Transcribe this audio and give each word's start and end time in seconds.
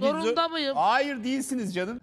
Zorunda 0.00 0.48
mıyım? 0.48 0.76
Hayır 0.76 1.24
değilsiniz 1.24 1.74
canım. 1.74 2.00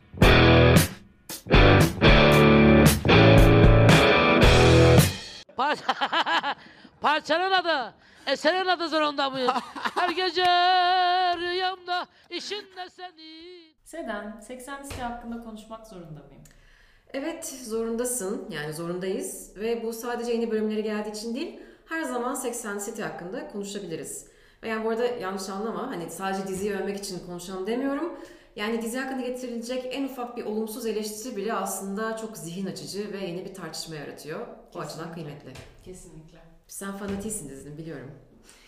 Parça... 5.58 5.84
Parçanın 7.02 7.52
adı. 7.52 7.94
Eserin 8.28 8.68
adı 8.68 8.90
zorunda 8.90 9.30
mıyım? 9.30 9.52
Her 9.96 10.10
gece 10.10 10.46
rüyamda 11.38 12.08
işinde 12.30 12.90
senin. 12.90 13.76
Seden, 13.84 14.40
80 14.40 14.84
liste 14.84 15.02
hakkında 15.02 15.44
konuşmak 15.44 15.88
zorunda 15.88 16.20
mıyım? 16.20 16.44
Evet 17.14 17.46
zorundasın 17.66 18.48
yani 18.50 18.74
zorundayız 18.74 19.52
ve 19.56 19.84
bu 19.84 19.94
sadece 19.94 20.32
yeni 20.32 20.52
bölümleri 20.52 20.84
geldiği 20.84 21.12
için 21.12 21.36
değil 21.36 21.60
her 21.86 22.04
zaman 22.04 22.34
80 22.34 22.80
City 22.80 23.02
hakkında 23.02 23.48
konuşabiliriz. 23.48 24.31
Yani 24.66 24.86
bu 24.86 24.90
arada 24.90 25.06
yanlış 25.06 25.50
anlama 25.50 25.92
hani 25.92 26.10
sadece 26.10 26.48
diziyi 26.48 26.74
övmek 26.74 26.98
için 26.98 27.26
konuşalım 27.26 27.68
demiyorum. 27.68 28.14
Yani 28.56 28.82
dizi 28.82 29.00
hakkında 29.00 29.22
getirilecek 29.28 29.88
en 29.92 30.04
ufak 30.04 30.38
bir 30.38 30.46
olumsuz 30.46 30.86
eleştiri 30.86 31.36
bile 31.36 31.54
aslında 31.54 32.18
çok 32.18 32.38
zihin 32.38 32.66
açıcı 32.66 33.14
ve 33.14 33.18
yeni 33.18 33.46
bir 33.46 33.54
tartışma 33.54 33.96
yaratıyor. 33.96 34.48
Bu 34.74 34.80
açıdan 34.80 35.14
kıymetli. 35.14 35.54
Kesinlikle. 35.84 36.38
Sen 36.68 36.92
fanatisin 36.92 37.50
dizinin 37.50 37.78
biliyorum. 37.78 38.12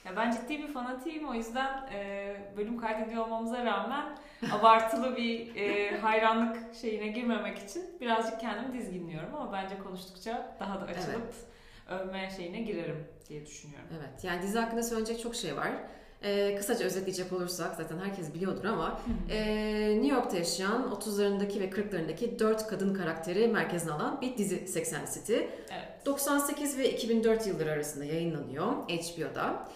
Ya 0.05 0.15
ben 0.17 0.31
ciddi 0.31 0.57
bir 0.57 0.67
fanatiyim 0.67 1.29
o 1.29 1.33
yüzden 1.33 1.87
e, 1.93 2.35
bölüm 2.57 2.79
kaydediyor 2.79 3.25
olmamıza 3.25 3.65
rağmen 3.65 4.17
abartılı 4.51 5.17
bir 5.17 5.55
e, 5.55 5.97
hayranlık 5.97 6.75
şeyine 6.81 7.07
girmemek 7.07 7.57
için 7.57 7.83
birazcık 8.01 8.39
kendimi 8.39 8.73
dizginliyorum 8.73 9.35
ama 9.35 9.51
bence 9.51 9.79
konuştukça 9.79 10.55
daha 10.59 10.81
da 10.81 10.85
açılıp 10.85 11.15
Evet. 11.15 11.35
Övme 11.99 12.29
şeyine 12.37 12.61
girerim 12.61 13.07
diye 13.29 13.45
düşünüyorum. 13.45 13.87
Evet 13.99 14.23
yani 14.23 14.41
dizi 14.41 14.59
hakkında 14.59 14.83
söyleyecek 14.83 15.19
çok 15.19 15.35
şey 15.35 15.55
var. 15.57 15.71
Ee, 16.25 16.55
kısaca 16.57 16.85
özetleyecek 16.85 17.33
olursak 17.33 17.75
zaten 17.75 17.97
herkes 17.97 18.33
biliyordur 18.33 18.65
ama 18.65 19.01
e, 19.29 19.37
New 20.01 20.15
York'ta 20.15 20.37
yaşayan 20.37 20.81
30'larındaki 20.91 21.59
ve 21.59 21.69
40'larındaki 21.69 22.39
4 22.39 22.67
kadın 22.67 22.93
karakteri 22.93 23.47
merkezine 23.47 23.91
alan 23.91 24.21
bir 24.21 24.37
dizi 24.37 24.67
80 24.67 25.05
City. 25.13 25.33
Evet. 25.33 26.05
98 26.05 26.77
ve 26.77 26.91
2004 26.91 27.47
yılları 27.47 27.71
arasında 27.71 28.05
yayınlanıyor 28.05 28.65
HBO'da. 28.65 29.67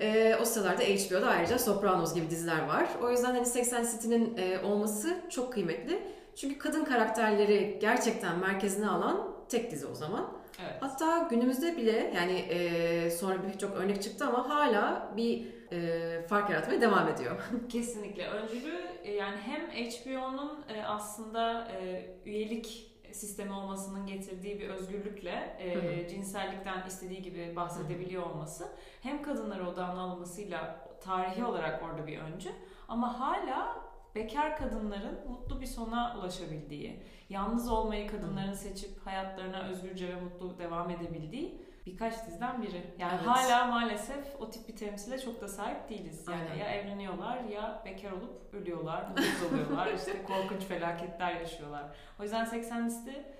Ee, 0.00 0.36
o 0.42 0.44
sıralarda 0.44 0.82
HBO'da 0.82 1.28
ayrıca 1.28 1.58
Sopranos 1.58 2.14
gibi 2.14 2.30
diziler 2.30 2.66
var. 2.68 2.88
O 3.02 3.10
yüzden 3.10 3.34
hani 3.34 3.46
80 3.46 3.84
City'nin 3.84 4.36
e, 4.36 4.58
olması 4.58 5.16
çok 5.30 5.52
kıymetli. 5.52 6.02
Çünkü 6.36 6.58
kadın 6.58 6.84
karakterleri 6.84 7.78
gerçekten 7.80 8.38
merkezine 8.38 8.88
alan 8.88 9.34
tek 9.48 9.70
dizi 9.70 9.86
o 9.86 9.94
zaman. 9.94 10.43
Evet. 10.62 10.76
Hatta 10.80 11.26
günümüzde 11.30 11.76
bile 11.76 12.12
yani 12.16 12.32
e, 12.38 13.10
sonra 13.10 13.36
birçok 13.54 13.76
örnek 13.76 14.02
çıktı 14.02 14.26
ama 14.26 14.48
hala 14.48 15.12
bir 15.16 15.46
e, 15.72 16.26
fark 16.26 16.50
yaratmaya 16.50 16.80
devam 16.80 17.08
ediyor. 17.08 17.36
Kesinlikle. 17.68 18.26
Öncülü 18.28 18.74
e, 19.02 19.12
yani 19.12 19.36
hem 19.36 19.60
HBO'nun 19.70 20.64
e, 20.68 20.82
aslında 20.84 21.68
e, 21.68 22.06
üyelik 22.26 22.90
sistemi 23.12 23.52
olmasının 23.52 24.06
getirdiği 24.06 24.60
bir 24.60 24.68
özgürlükle 24.68 25.56
e, 25.58 25.74
Hı 25.74 25.78
hı. 25.78 26.08
cinsellikten 26.08 26.86
istediği 26.86 27.22
gibi 27.22 27.56
bahsedebiliyor 27.56 28.22
olması 28.22 28.68
hem 29.02 29.22
kadınlara 29.22 29.70
odağına 29.70 30.00
alınmasıyla 30.00 30.88
tarihi 31.00 31.44
olarak 31.44 31.82
orada 31.82 32.06
bir 32.06 32.18
öncü 32.18 32.50
ama 32.88 33.20
hala 33.20 33.76
bekar 34.14 34.56
kadınların 34.56 35.18
mutlu 35.28 35.60
bir 35.60 35.66
sona 35.66 36.16
ulaşabildiği, 36.18 37.02
yalnız 37.28 37.70
olmayı 37.70 38.10
kadınların 38.10 38.52
seçip 38.52 39.06
hayatlarına 39.06 39.62
özgürce 39.62 40.08
ve 40.08 40.20
mutlu 40.20 40.58
devam 40.58 40.90
edebildiği 40.90 41.64
birkaç 41.86 42.26
diziden 42.26 42.62
biri. 42.62 42.94
Yani 42.98 43.12
Evet. 43.18 43.26
hala 43.26 43.66
maalesef 43.66 44.24
o 44.38 44.50
tip 44.50 44.68
bir 44.68 44.76
temsile 44.76 45.18
çok 45.18 45.40
da 45.40 45.48
sahip 45.48 45.88
değiliz. 45.88 46.28
Yani 46.28 46.50
Aynen. 46.50 46.64
ya 46.64 46.70
evleniyorlar 46.70 47.44
ya 47.44 47.82
bekar 47.84 48.12
olup 48.12 48.54
ölüyorlar, 48.54 49.08
mutsuz 49.08 49.52
oluyorlar, 49.52 49.92
işte 49.96 50.22
korkunç 50.22 50.62
felaketler 50.62 51.34
yaşıyorlar. 51.40 51.84
O 52.20 52.22
yüzden 52.22 52.44
80 52.44 52.86
liste 52.86 53.34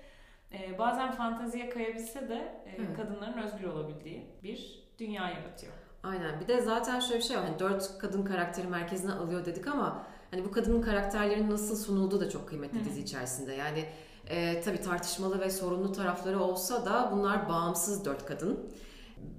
e, 0.53 0.77
bazen 0.77 1.11
fanteziye 1.11 1.69
kayabilse 1.69 2.29
de 2.29 2.35
e, 2.65 2.75
Evet. 2.77 2.97
kadınların 2.97 3.37
özgür 3.37 3.67
olabildiği 3.67 4.25
bir 4.43 4.83
dünya 4.99 5.29
yaratıyor. 5.29 5.73
Aynen. 6.03 6.39
Bir 6.39 6.47
de 6.47 6.61
zaten 6.61 6.99
şöyle 6.99 7.19
bir 7.19 7.23
şey 7.25 7.37
var. 7.37 7.45
Hani 7.45 7.59
dört 7.59 7.97
kadın 7.97 8.25
karakteri 8.25 8.67
merkezine 8.67 9.11
alıyor 9.13 9.45
dedik 9.45 9.67
ama 9.67 10.03
hani 10.35 10.45
bu 10.45 10.51
kadının 10.51 10.81
karakterlerin 10.81 11.49
nasıl 11.49 11.75
sunulduğu 11.75 12.19
da 12.19 12.29
çok 12.29 12.47
kıymetli 12.47 12.79
Hı 12.79 12.81
hı. 12.81 12.85
dizi 12.85 13.01
içerisinde. 13.01 13.53
Yani 13.53 13.85
e, 14.27 14.61
tabii 14.61 14.81
tartışmalı 14.81 15.39
ve 15.39 15.49
sorunlu 15.49 15.91
tarafları 15.91 16.39
olsa 16.39 16.85
da 16.85 17.09
bunlar 17.13 17.49
bağımsız 17.49 18.05
dört 18.05 18.25
kadın. 18.25 18.59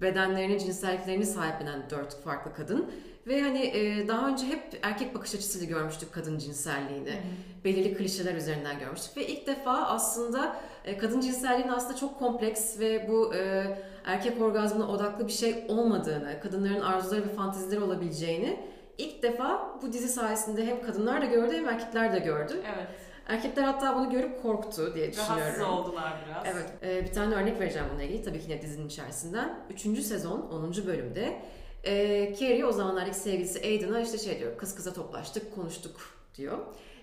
Bedenlerini, 0.01 0.61
cinselliklerini 0.61 1.27
sahiplenen 1.27 1.91
dört 1.91 2.23
farklı 2.23 2.55
kadın. 2.55 2.91
Ve 3.27 3.43
hani 3.43 3.63
e, 3.63 4.09
daha 4.09 4.29
önce 4.29 4.47
hep 4.47 4.79
erkek 4.83 5.15
bakış 5.15 5.35
açısıyla 5.35 5.67
görmüştük 5.67 6.13
kadın 6.13 6.39
cinselliğini. 6.39 7.21
Belirli 7.65 7.97
klişeler 7.97 8.35
üzerinden 8.35 8.79
görmüştük. 8.79 9.17
Ve 9.17 9.27
ilk 9.27 9.47
defa 9.47 9.73
aslında 9.73 10.57
e, 10.85 10.99
kadın 10.99 11.21
cinselliğinin 11.21 11.73
aslında 11.73 11.97
çok 11.97 12.19
kompleks 12.19 12.79
ve 12.79 13.09
bu 13.09 13.35
e, 13.35 13.67
erkek 14.05 14.43
orgazmına 14.43 14.89
odaklı 14.89 15.27
bir 15.27 15.33
şey 15.33 15.65
olmadığını, 15.69 16.41
kadınların 16.43 16.81
arzuları 16.81 17.23
ve 17.23 17.29
fantezileri 17.29 17.81
olabileceğini 17.81 18.76
ilk 18.99 19.23
defa 19.23 19.79
bu 19.83 19.93
dizi 19.93 20.09
sayesinde 20.09 20.67
hem 20.67 20.83
kadınlar 20.83 21.23
da 21.23 21.27
gördü 21.27 21.57
hem 21.57 21.69
erkekler 21.69 22.13
de 22.13 22.19
gördü. 22.19 22.63
Evet. 22.77 22.89
Erkekler 23.29 23.63
hatta 23.63 23.97
bunu 23.97 24.11
görüp 24.11 24.43
korktu 24.43 24.95
diye 24.95 25.13
düşünüyorum. 25.13 25.41
Rahatsız 25.41 25.65
oldular 25.65 26.13
biraz. 26.27 26.47
Evet, 26.47 26.71
e, 26.83 27.05
bir 27.05 27.13
tane 27.13 27.35
örnek 27.35 27.61
vereceğim 27.61 27.87
bununla 27.91 28.03
ilgili 28.03 28.23
tabii 28.23 28.39
ki 28.39 28.51
yine 28.51 28.63
dizinin 28.63 28.87
içerisinden. 28.87 29.59
Üçüncü 29.71 30.03
sezon 30.03 30.41
10. 30.41 30.87
bölümde 30.87 31.43
e, 31.85 32.35
Carrie 32.35 32.65
o 32.65 32.73
zamanlardaki 32.73 33.17
sevgilisi 33.17 33.61
Aiden'a 33.61 34.01
işte 34.01 34.19
şey 34.19 34.39
diyor, 34.39 34.59
kız 34.59 34.75
kıza 34.75 34.93
toplaştık, 34.93 35.55
konuştuk 35.55 35.97
diyor. 36.35 36.59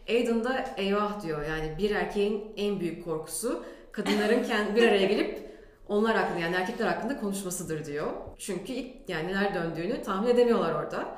Aiden 0.09 0.43
da 0.43 0.65
eyvah 0.77 1.23
diyor 1.23 1.45
yani 1.45 1.77
bir 1.77 1.91
erkeğin 1.91 2.53
en 2.57 2.79
büyük 2.79 3.05
korkusu 3.05 3.65
kadınların 3.91 4.43
kendi 4.47 4.75
bir 4.75 4.87
araya 4.87 5.05
gelip 5.05 5.53
onlar 5.87 6.17
hakkında 6.17 6.39
yani 6.39 6.55
erkekler 6.55 6.87
hakkında 6.87 7.19
konuşmasıdır 7.19 7.85
diyor. 7.85 8.07
Çünkü 8.37 8.73
ilk 8.73 9.09
yani 9.09 9.27
neler 9.27 9.55
döndüğünü 9.55 10.01
tahmin 10.01 10.29
edemiyorlar 10.29 10.73
orada. 10.73 11.15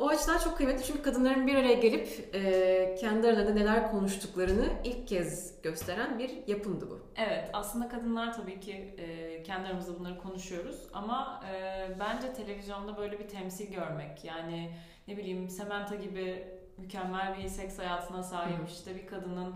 O 0.00 0.08
açıdan 0.08 0.38
çok 0.38 0.56
kıymetli 0.56 0.84
çünkü 0.84 1.02
kadınların 1.02 1.46
bir 1.46 1.54
araya 1.54 1.74
gelip 1.74 2.34
e, 2.34 2.94
kendi 3.00 3.26
aralarında 3.26 3.54
neler 3.54 3.90
konuştuklarını 3.90 4.66
ilk 4.84 5.08
kez 5.08 5.62
gösteren 5.62 6.18
bir 6.18 6.30
yapımdı 6.46 6.90
bu. 6.90 7.00
Evet, 7.16 7.50
aslında 7.52 7.88
kadınlar 7.88 8.34
tabii 8.36 8.60
ki 8.60 8.72
e, 8.72 9.42
kendi 9.42 9.68
aramızda 9.68 9.98
bunları 9.98 10.18
konuşuyoruz 10.18 10.88
ama 10.92 11.44
e, 11.52 11.88
bence 12.00 12.32
televizyonda 12.32 12.96
böyle 12.96 13.18
bir 13.18 13.28
temsil 13.28 13.72
görmek 13.72 14.24
yani 14.24 14.70
ne 15.08 15.16
bileyim 15.16 15.48
Samantha 15.48 15.94
gibi 15.94 16.48
mükemmel 16.76 17.38
bir 17.38 17.48
seks 17.48 17.78
hayatına 17.78 18.22
sahip 18.22 18.68
işte 18.68 18.96
bir 18.96 19.06
kadının 19.06 19.54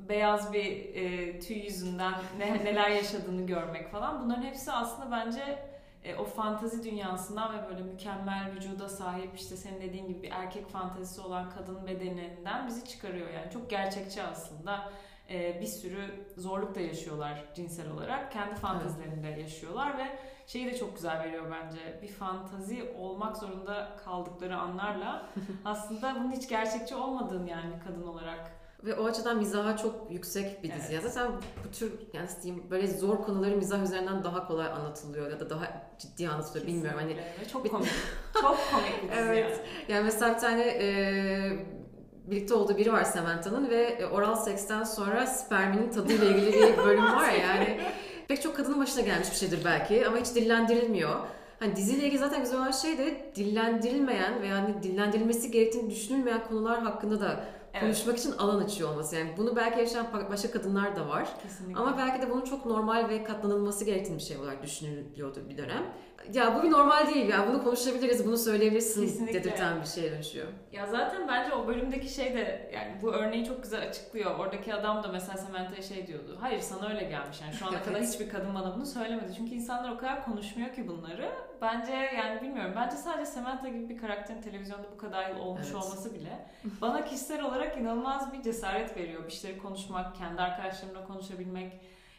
beyaz 0.00 0.52
bir 0.52 0.94
e, 0.94 1.40
tüy 1.40 1.58
yüzünden 1.58 2.14
ne, 2.38 2.64
neler 2.64 2.90
yaşadığını 2.90 3.46
görmek 3.46 3.92
falan 3.92 4.24
bunların 4.24 4.42
hepsi 4.42 4.72
aslında 4.72 5.10
bence 5.10 5.58
e, 6.06 6.16
o 6.16 6.24
fantazi 6.24 6.84
dünyasından 6.84 7.54
ve 7.54 7.68
böyle 7.68 7.82
mükemmel 7.82 8.52
vücuda 8.56 8.88
sahip 8.88 9.36
işte 9.36 9.56
senin 9.56 9.80
dediğin 9.80 10.08
gibi 10.08 10.22
bir 10.22 10.30
erkek 10.30 10.68
fantezisi 10.68 11.20
olan 11.20 11.50
kadın 11.50 11.86
bedeninden 11.86 12.66
bizi 12.66 12.84
çıkarıyor 12.84 13.30
yani 13.30 13.50
çok 13.52 13.70
gerçekçi 13.70 14.22
aslında 14.22 14.92
e, 15.30 15.60
bir 15.60 15.66
sürü 15.66 16.26
zorluk 16.36 16.74
da 16.74 16.80
yaşıyorlar 16.80 17.44
cinsel 17.54 17.90
olarak. 17.90 18.32
Kendi 18.32 18.54
fantezilerinde 18.54 19.28
yaşıyorlar 19.28 19.98
ve 19.98 20.18
şeyi 20.46 20.66
de 20.66 20.76
çok 20.76 20.96
güzel 20.96 21.20
veriyor 21.20 21.44
bence. 21.50 21.98
Bir 22.02 22.08
fantazi 22.08 22.94
olmak 22.98 23.36
zorunda 23.36 23.96
kaldıkları 24.04 24.58
anlarla 24.58 25.26
aslında 25.64 26.14
bunun 26.14 26.32
hiç 26.32 26.48
gerçekçi 26.48 26.94
olmadığını 26.94 27.50
yani 27.50 27.72
kadın 27.86 28.06
olarak. 28.06 28.55
Ve 28.86 28.94
o 28.94 29.06
açıdan 29.06 29.36
mizaha 29.36 29.76
çok 29.76 29.94
yüksek 30.10 30.62
bir 30.62 30.72
dizi. 30.72 30.92
Evet. 30.92 31.04
Ya 31.04 31.10
zaten 31.10 31.32
bu 31.64 31.70
tür 31.78 31.92
yani 32.12 32.28
diyeyim 32.42 32.64
böyle 32.70 32.86
zor 32.86 33.22
konuları 33.22 33.56
mizah 33.56 33.82
üzerinden 33.82 34.24
daha 34.24 34.46
kolay 34.48 34.66
anlatılıyor 34.66 35.30
ya 35.30 35.40
da 35.40 35.50
daha 35.50 35.82
ciddi 35.98 36.28
anlatılıyor 36.28 36.66
bilmiyorum. 36.66 36.98
Hani 37.02 37.14
Kesinlikle. 37.16 37.40
Ve 37.40 37.48
çok 37.48 37.70
komik. 37.70 37.88
çok 38.34 38.58
komik 38.72 39.02
bir 39.02 39.08
dizi 39.08 39.20
Evet. 39.20 39.50
yani. 39.50 39.92
yani 39.92 40.04
mesela 40.04 40.34
bir 40.34 40.40
tane 40.40 40.62
e, 40.62 40.86
birlikte 42.26 42.54
olduğu 42.54 42.76
biri 42.76 42.92
var 42.92 43.04
Samantha'nın 43.04 43.70
ve 43.70 43.82
e, 43.82 44.06
oral 44.06 44.34
seksten 44.34 44.84
sonra 44.84 45.26
sperminin 45.26 45.90
tadıyla 45.90 46.24
ilgili 46.26 46.52
bir 46.52 46.76
bölüm 46.84 47.04
var 47.04 47.28
ya 47.28 47.36
yani 47.36 47.80
pek 48.28 48.42
çok 48.42 48.56
kadının 48.56 48.80
başına 48.80 49.02
gelmiş 49.02 49.30
bir 49.30 49.36
şeydir 49.36 49.60
belki 49.64 50.06
ama 50.06 50.16
hiç 50.16 50.34
dillendirilmiyor. 50.34 51.20
Hani 51.58 51.76
diziyle 51.76 52.06
ilgili 52.06 52.18
zaten 52.18 52.40
güzel 52.40 52.58
olan 52.58 52.70
şey 52.70 52.98
de 52.98 53.32
dillendirilmeyen 53.34 54.42
veya 54.42 54.54
hani 54.54 54.82
dillendirilmesi 54.82 55.50
gerektiğini 55.50 55.90
düşünülmeyen 55.90 56.44
konular 56.48 56.80
hakkında 56.82 57.20
da 57.20 57.44
Evet. 57.76 57.84
konuşmak 57.84 58.18
için 58.18 58.32
alan 58.32 58.64
açıyor 58.64 58.90
olması. 58.90 59.16
Yani 59.16 59.30
bunu 59.36 59.56
belki 59.56 59.80
yaşayan 59.80 60.06
başka 60.30 60.50
kadınlar 60.50 60.96
da 60.96 61.08
var. 61.08 61.28
Kesinlikle. 61.42 61.80
Ama 61.80 61.98
belki 61.98 62.22
de 62.22 62.30
bunun 62.30 62.44
çok 62.44 62.66
normal 62.66 63.08
ve 63.08 63.24
katlanılması 63.24 63.84
gerektiği 63.84 64.14
bir 64.14 64.22
şey 64.22 64.36
olarak 64.36 64.62
düşünülüyordu 64.62 65.40
bir 65.48 65.56
dönem. 65.56 65.82
Ya 66.32 66.54
bu 66.54 66.62
bir 66.62 66.70
normal 66.70 67.06
değil 67.14 67.28
ya 67.28 67.46
bunu 67.48 67.64
konuşabiliriz, 67.64 68.26
bunu 68.26 68.36
söyleyebilirsin 68.38 69.06
Kesinlikle. 69.06 69.44
dedirten 69.44 69.80
bir 69.80 69.86
şeye 69.86 70.12
dönüşüyor. 70.12 70.46
Ya 70.72 70.86
zaten 70.86 71.28
bence 71.28 71.54
o 71.54 71.66
bölümdeki 71.68 72.14
şey 72.14 72.34
de 72.34 72.70
yani 72.74 72.98
bu 73.02 73.12
örneği 73.12 73.44
çok 73.44 73.62
güzel 73.62 73.88
açıklıyor. 73.88 74.38
Oradaki 74.38 74.74
adam 74.74 75.02
da 75.02 75.08
mesela 75.08 75.38
Samantha'ya 75.38 75.82
şey 75.82 76.06
diyordu. 76.06 76.38
Hayır 76.40 76.60
sana 76.60 76.88
öyle 76.88 77.04
gelmiş. 77.04 77.40
Yani 77.40 77.54
şu 77.54 77.66
ana 77.66 77.82
kadar 77.84 78.02
hiçbir 78.02 78.28
kadın 78.28 78.54
bana 78.54 78.74
bunu 78.74 78.86
söylemedi. 78.86 79.34
Çünkü 79.36 79.54
insanlar 79.54 79.92
o 79.92 79.98
kadar 79.98 80.24
konuşmuyor 80.24 80.74
ki 80.74 80.88
bunları. 80.88 81.32
Bence 81.62 81.92
yani 81.92 82.42
bilmiyorum. 82.42 82.72
Bence 82.76 82.96
sadece 82.96 83.26
Samantha 83.26 83.68
gibi 83.68 83.88
bir 83.88 83.96
karakterin 83.98 84.40
televizyonda 84.42 84.86
bu 84.94 84.96
kadar 84.98 85.30
yıl 85.30 85.38
olmuş 85.38 85.62
Evet. 85.64 85.74
olması 85.74 86.14
bile 86.14 86.46
bana 86.80 87.04
kişisel 87.04 87.42
olarak 87.42 87.78
inanılmaz 87.78 88.32
bir 88.32 88.42
cesaret 88.42 88.96
veriyor. 88.96 89.26
Bir 89.26 89.32
şeyleri 89.32 89.58
konuşmak, 89.62 90.16
kendi 90.16 90.42
arkadaşlarımla 90.42 91.06
konuşabilmek. 91.06 91.72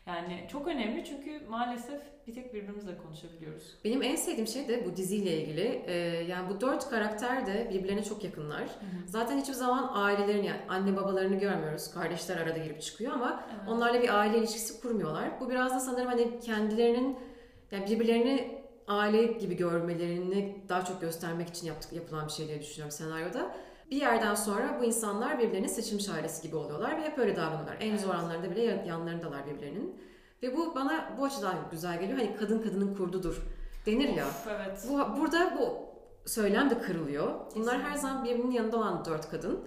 Yani 0.05 0.45
çok 0.51 0.67
önemli 0.67 1.05
çünkü 1.05 1.39
maalesef 1.49 2.01
bir 2.27 2.33
tek 2.33 2.53
birbirimizle 2.53 2.97
konuşabiliyoruz. 2.97 3.75
Benim 3.85 4.03
en 4.03 4.15
sevdiğim 4.15 4.47
şey 4.47 4.67
de 4.67 4.85
bu 4.85 4.95
diziyle 4.95 5.41
ilgili. 5.41 5.83
Ee, 5.87 5.93
yani 6.29 6.49
bu 6.49 6.61
dört 6.61 6.89
karakter 6.89 7.45
de 7.45 7.69
birbirlerine 7.73 8.03
çok 8.03 8.23
yakınlar. 8.23 8.63
Zaten 9.05 9.37
hiçbir 9.39 9.53
zaman 9.53 9.91
ailelerini 9.93 10.45
yani 10.45 10.59
anne 10.69 10.97
babalarını 10.97 11.35
görmüyoruz. 11.39 11.91
Kardeşler 11.93 12.37
arada 12.37 12.57
girip 12.57 12.81
çıkıyor 12.81 13.13
ama 13.13 13.43
Evet. 13.49 13.69
onlarla 13.69 14.01
bir 14.01 14.19
aile 14.19 14.37
ilişkisi 14.37 14.81
kurmuyorlar. 14.81 15.39
Bu 15.39 15.49
biraz 15.49 15.75
da 15.75 15.79
sanırım 15.79 16.07
hani 16.07 16.39
kendilerinin 16.39 17.17
yani 17.71 17.85
birbirlerini 17.89 18.56
aile 18.87 19.23
gibi 19.25 19.57
görmelerini 19.57 20.65
daha 20.69 20.85
çok 20.85 21.01
göstermek 21.01 21.49
için 21.49 21.67
yaptık, 21.67 21.93
yapılan 21.93 22.27
bir 22.27 22.31
şey 22.31 22.47
diye 22.47 22.61
düşünüyorum 22.61 22.91
senaryoda. 22.91 23.55
Bir 23.91 23.95
yerden 23.97 24.35
sonra 24.35 24.77
bu 24.79 24.83
insanlar 24.83 25.39
birbirlerinin 25.39 25.67
seçilmiş 25.67 26.09
ailesi 26.09 26.41
gibi 26.41 26.55
oluyorlar 26.55 26.97
ve 26.97 27.01
hep 27.01 27.17
öyle 27.19 27.35
davranıyorlar. 27.35 27.77
En 27.79 27.97
zor 27.97 28.09
Evet. 28.09 28.19
anlarında 28.19 28.51
bile 28.51 28.63
yan- 28.63 28.83
yanlarındalar 28.85 29.45
birbirlerinin. 29.47 30.01
Ve 30.43 30.57
bu 30.57 30.75
bana 30.75 31.09
bu 31.19 31.25
açıdan 31.25 31.55
güzel 31.71 31.99
geliyor. 31.99 32.17
Hani 32.17 32.35
kadın 32.35 32.61
kadının 32.61 32.95
kurdudur 32.95 33.43
denir 33.85 34.09
ya. 34.09 34.25
Of, 34.27 34.47
evet. 34.49 34.85
Bu, 34.89 35.17
burada 35.21 35.57
bu 35.59 35.77
söylem 36.29 36.69
de 36.69 36.79
kırılıyor. 36.79 37.33
Bunlar 37.55 37.81
her 37.81 37.95
zaman 37.95 38.25
birbirinin 38.25 38.51
yanında 38.51 38.77
olan 38.77 39.05
dört 39.05 39.29
kadın. 39.29 39.59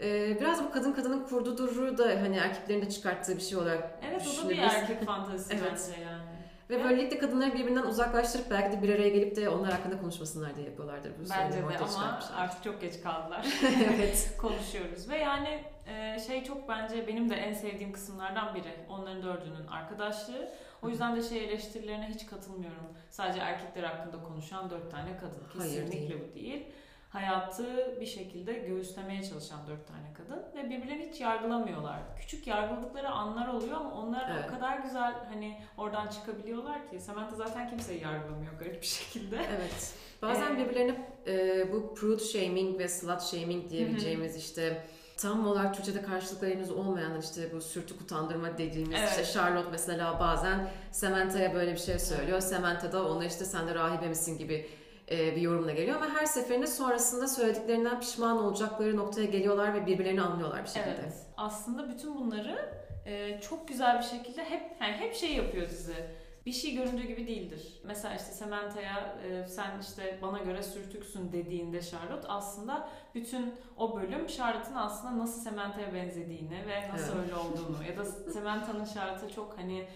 Ee, 0.00 0.36
biraz 0.40 0.64
bu 0.64 0.70
kadın 0.72 0.92
kadının 0.92 1.24
kurduduru 1.24 1.98
da 1.98 2.04
hani 2.04 2.36
erkeklerin 2.36 2.82
de 2.82 2.88
çıkarttığı 2.88 3.36
bir 3.36 3.40
şey 3.42 3.58
olarak 3.58 3.98
Evet 4.10 4.38
o 4.42 4.44
da 4.46 4.50
bir 4.50 4.58
erkek 4.58 5.04
fantezisi 5.04 5.52
Evet. 5.60 5.62
bence 5.90 6.02
yani. 6.02 6.31
Ve 6.72 6.84
böylelikle 6.84 7.18
kadınları 7.18 7.54
birbirinden 7.54 7.82
uzaklaştırıp 7.82 8.50
belki 8.50 8.76
de 8.76 8.82
bir 8.82 8.94
araya 8.94 9.08
gelip 9.08 9.36
de 9.36 9.48
onlar 9.48 9.72
hakkında 9.72 10.00
konuşmasınlar 10.00 10.56
diye 10.56 10.66
yapıyorlardır. 10.66 11.10
Bu 11.10 11.30
Bence 11.30 11.58
de 11.58 11.62
ama 11.62 11.72
çıkarmışlar. 11.72 12.36
artık 12.36 12.64
çok 12.64 12.80
geç 12.80 13.02
kaldılar. 13.02 13.46
evet. 13.94 14.34
konuşuyoruz. 14.40 15.08
Ve 15.08 15.16
yani 15.18 15.64
e, 15.86 16.18
şey 16.26 16.44
çok 16.44 16.68
bence 16.68 17.06
benim 17.06 17.30
de 17.30 17.34
en 17.34 17.52
sevdiğim 17.52 17.92
kısımlardan 17.92 18.54
biri. 18.54 18.74
Onların 18.88 19.22
dördünün 19.22 19.66
arkadaşlığı. 19.66 20.48
O 20.82 20.88
yüzden 20.88 21.16
de 21.16 21.22
şey 21.22 21.44
eleştirilerine 21.44 22.08
hiç 22.14 22.26
katılmıyorum. 22.26 22.86
Sadece 23.10 23.40
erkekler 23.40 23.82
hakkında 23.82 24.22
konuşan 24.22 24.70
dört 24.70 24.90
tane 24.90 25.16
kadın. 25.16 25.42
Hayır, 25.58 25.86
Kesinlikle 25.86 26.20
bu 26.20 26.34
değil. 26.34 26.66
Hayatı 27.12 28.00
bir 28.00 28.06
şekilde 28.06 28.52
göğüslemeye 28.52 29.22
çalışan 29.22 29.60
dört 29.68 29.88
tane 29.88 30.12
kadın 30.14 30.42
ve 30.56 30.70
birbirlerini 30.70 31.08
hiç 31.12 31.20
yargılamıyorlar. 31.20 31.98
Küçük 32.20 32.46
yargıladıkları 32.46 33.08
anlar 33.08 33.48
oluyor 33.48 33.76
ama 33.76 33.92
onlar 33.94 34.30
Evet. 34.34 34.44
o 34.48 34.54
kadar 34.54 34.78
güzel 34.78 35.14
hani 35.32 35.58
oradan 35.78 36.06
çıkabiliyorlar 36.08 36.90
ki. 36.90 37.00
Samantha 37.00 37.36
zaten 37.36 37.70
kimseyi 37.70 38.02
yargılamıyor 38.02 38.52
garip 38.58 38.82
bir 38.82 38.86
şekilde. 38.86 39.36
Evet. 39.36 39.94
Bazen 40.22 40.54
Ee, 40.54 40.58
birbirlerine 40.58 41.08
e, 41.26 41.72
bu 41.72 41.94
prude 41.94 42.24
shaming 42.24 42.78
ve 42.78 42.88
slut 42.88 43.22
shaming 43.22 43.70
diyebileceğimiz 43.70 44.36
işte 44.36 44.86
tam 45.16 45.46
olarak 45.46 45.74
Türkçe'de 45.74 46.02
karşılıkları 46.02 46.50
henüz 46.50 46.70
olmayan 46.70 47.20
işte 47.20 47.52
bu 47.52 47.60
sürtük 47.60 48.00
utandırma 48.00 48.58
dediğimiz 48.58 48.98
Evet. 48.98 49.08
işte 49.10 49.24
Charlotte 49.24 49.70
mesela 49.70 50.20
bazen 50.20 50.68
Samantha'ya 50.92 51.54
böyle 51.54 51.72
bir 51.72 51.78
şey 51.78 51.98
söylüyor. 51.98 52.40
Samantha 52.40 52.92
da 52.92 53.08
ona 53.08 53.24
işte 53.24 53.44
sen 53.44 53.68
de 53.68 53.74
rahibe 53.74 54.08
misin 54.08 54.38
gibi 54.38 54.66
bir 55.10 55.40
yorumla 55.40 55.72
geliyor 55.72 55.96
ama 55.96 56.14
her 56.14 56.26
seferinde 56.26 56.66
sonrasında 56.66 57.28
söylediklerinden 57.28 58.00
pişman 58.00 58.38
olacakları 58.44 58.96
noktaya 58.96 59.26
geliyorlar 59.26 59.74
ve 59.74 59.86
birbirlerini 59.86 60.22
anlıyorlar 60.22 60.62
bir 60.64 60.68
şekilde. 60.68 60.96
Evet. 61.02 61.26
Aslında 61.36 61.88
bütün 61.88 62.14
bunları 62.14 62.82
e, 63.06 63.40
çok 63.40 63.68
güzel 63.68 63.98
bir 63.98 64.04
şekilde 64.04 64.44
hep 64.44 64.62
yani 64.80 64.92
hep 64.96 65.14
şey 65.14 65.34
yapıyor 65.36 65.70
dizi. 65.70 65.94
Bir 66.46 66.52
şey 66.52 66.74
göründüğü 66.74 67.02
gibi 67.06 67.26
değildir. 67.26 67.80
Mesela 67.84 68.14
işte 68.14 68.32
Samantha'ya 68.32 69.16
e, 69.28 69.48
sen 69.48 69.80
işte 69.80 70.18
bana 70.22 70.38
göre 70.38 70.62
sürtüksün 70.62 71.32
dediğinde 71.32 71.82
Charlotte 71.82 72.28
aslında 72.28 72.88
bütün 73.14 73.54
o 73.76 73.96
bölüm 74.00 74.26
Charlotte'ın 74.26 74.76
aslında 74.76 75.18
nasıl 75.18 75.40
Samantha'ya 75.40 75.94
benzediğini 75.94 76.66
ve 76.68 76.88
nasıl 76.92 77.12
Evet. 77.16 77.24
öyle 77.24 77.34
olduğunu 77.34 77.84
ya 77.84 77.96
da 77.96 78.04
Samantha'nın 78.04 78.84
Charlotte'a 78.84 79.28
çok 79.28 79.58
hani 79.58 79.86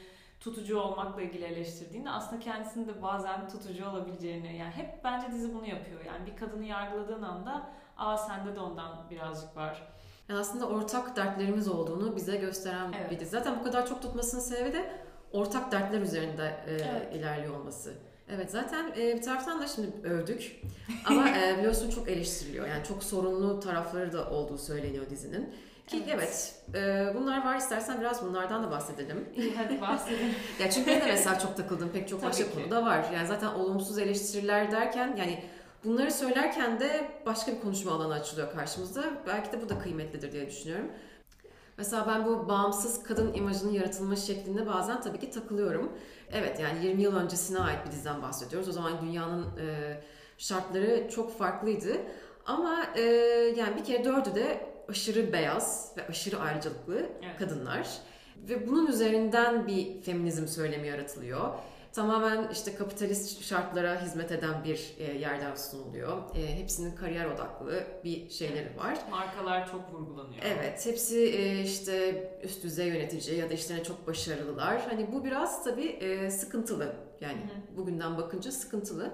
tutucu 0.47 0.79
olmakla 0.79 1.23
ilgili 1.23 1.45
eleştirdiğinde 1.45 2.11
aslında 2.11 2.41
kendisinin 2.41 2.89
de 2.89 3.03
bazen 3.03 3.49
tutucu 3.49 3.89
olabileceğini 3.89 4.57
yani 4.57 4.71
hep 4.71 5.05
bence 5.05 5.33
dizi 5.33 5.55
bunu 5.55 5.67
yapıyor. 5.67 6.05
Yani 6.05 6.27
bir 6.27 6.37
kadını 6.37 6.65
yargıladığın 6.65 7.23
anda 7.23 7.71
aa 7.97 8.17
sende 8.17 8.55
de 8.57 8.61
ondan 8.61 9.11
birazcık 9.11 9.57
var. 9.57 9.89
Yani 10.29 10.41
aslında 10.41 10.69
ortak 10.69 11.17
dertlerimiz 11.17 11.69
olduğunu 11.69 12.17
bize 12.17 12.37
gösteren 12.37 12.93
Evet. 13.01 13.11
bir 13.11 13.21
dizi. 13.21 13.31
Zaten 13.31 13.61
bu 13.61 13.65
kadar 13.65 13.87
çok 13.87 14.03
tutmasının 14.03 14.41
sebebi 14.41 14.73
de 14.73 14.91
ortak 15.33 15.73
dertler 15.73 16.01
üzerinde 16.01 16.57
e, 16.67 16.73
Evet. 16.73 17.15
ilerliyor 17.15 17.61
olması. 17.61 17.95
Evet 18.29 18.51
zaten 18.51 18.93
e, 18.97 19.17
bir 19.17 19.23
taraftan 19.23 19.61
da 19.61 19.67
şimdi 19.67 20.09
övdük 20.09 20.63
ama 21.07 21.29
e, 21.29 21.59
biliyorsun 21.59 21.91
çok 21.91 22.09
eleştiriliyor. 22.09 22.67
Yani 22.67 22.85
çok 22.85 23.03
sorunlu 23.05 23.61
tarafları 23.61 24.13
da 24.13 24.31
olduğu 24.31 24.59
söyleniyor 24.59 25.11
dizinin. 25.11 25.55
Ki 25.87 26.03
evet, 26.11 26.55
Evet. 26.75 27.13
e, 27.13 27.15
bunlar 27.15 27.45
var 27.45 27.57
istersen 27.57 28.01
biraz 28.01 28.23
bunlardan 28.23 28.65
da 28.65 28.71
bahsedelim. 28.71 29.29
İyi 29.37 29.55
hadi 29.57 29.81
bahsedelim. 29.81 30.35
Ya 30.61 30.71
çünkü 30.71 30.91
ben 30.91 31.01
de 31.01 31.07
mesela 31.07 31.39
çok 31.39 31.57
takıldım. 31.57 31.89
Pek 31.89 32.09
çok 32.09 32.21
Tabii 32.21 32.31
başka 32.31 32.45
ki. 32.45 32.55
konu 32.55 32.71
da 32.71 32.85
var. 32.87 33.05
Yani 33.15 33.27
zaten 33.27 33.47
olumsuz 33.47 33.99
eleştiriler 33.99 34.71
derken 34.73 35.17
yani 35.19 35.43
bunları 35.85 36.11
söylerken 36.13 36.81
de 36.81 37.11
başka 37.27 37.53
bir 37.53 37.61
konuşma 37.61 37.93
alanı 37.93 38.15
açılıyor 38.15 38.53
karşımızda. 38.53 39.05
Belki 39.27 39.53
de 39.53 39.63
bu 39.63 39.69
da 39.69 39.79
kıymetlidir 39.79 40.33
diye 40.33 40.47
düşünüyorum. 40.47 40.87
Mesela 41.79 42.07
ben 42.09 42.25
bu 42.27 42.49
bağımsız 42.49 43.03
kadın 43.03 43.35
imajının 43.35 43.73
yaratılma 43.73 44.17
şeklinde 44.17 44.67
bazen 44.67 45.01
tabii 45.01 45.19
ki 45.21 45.31
takılıyorum. 45.31 45.93
Evet 46.33 46.61
yani 46.61 46.87
20 46.87 47.03
yıl 47.03 47.17
öncesine 47.17 47.59
ait 47.59 47.87
bir 47.87 47.91
diziden 47.93 48.23
bahsediyoruz. 48.23 48.69
O 48.69 48.73
zaman 48.73 48.93
dünyanın 49.03 49.43
e, 49.59 50.01
şartları 50.39 51.09
çok 51.11 51.39
farklıydı. 51.39 51.97
Ama 52.47 52.87
e, 52.97 53.03
yani 53.57 53.77
bir 53.77 53.85
kere 53.85 54.05
dördü 54.05 54.35
de 54.35 54.67
aşırı 54.89 55.33
beyaz 55.33 55.93
ve 55.97 56.07
aşırı 56.09 56.39
ayrıcalıklı 56.41 56.99
Evet. 56.99 57.39
kadınlar. 57.39 57.89
Ve 58.49 58.69
bunun 58.69 58.87
üzerinden 58.87 59.67
bir 59.67 60.03
feminizm 60.03 60.47
söylemi 60.47 60.87
yaratılıyor. 60.89 61.51
Tamamen 61.93 62.49
işte 62.53 62.75
kapitalist 62.75 63.43
şartlara 63.45 64.03
hizmet 64.03 64.33
eden 64.33 64.65
bir 64.65 64.95
e, 64.99 65.05
yerden 65.19 65.55
sunuluyor. 65.55 66.19
E, 66.37 66.59
hepsinin 66.59 66.97
kariyer 66.97 67.25
odaklı 67.27 67.85
bir 68.05 68.31
şeyleri 68.31 68.77
var. 68.79 68.99
Markalar 69.11 69.71
çok 69.71 69.93
vurgulanıyor. 69.95 70.43
Evet, 70.45 70.87
hepsi 70.87 71.19
e, 71.21 71.61
işte 71.63 72.15
üst 72.43 72.65
düzey 72.65 72.89
yönetici 72.89 73.39
ya 73.39 73.51
da 73.51 73.55
işlerine 73.55 73.85
çok 73.85 74.07
başarılılar. 74.07 74.81
Hani 74.89 75.13
bu 75.13 75.25
biraz 75.25 75.65
tabii 75.65 75.99
sıkıntılı. 76.31 76.97
Yani 77.21 77.39
Hı 77.39 77.77
bugünden 77.77 78.17
bakınca 78.17 78.53
sıkıntılı. 78.53 79.13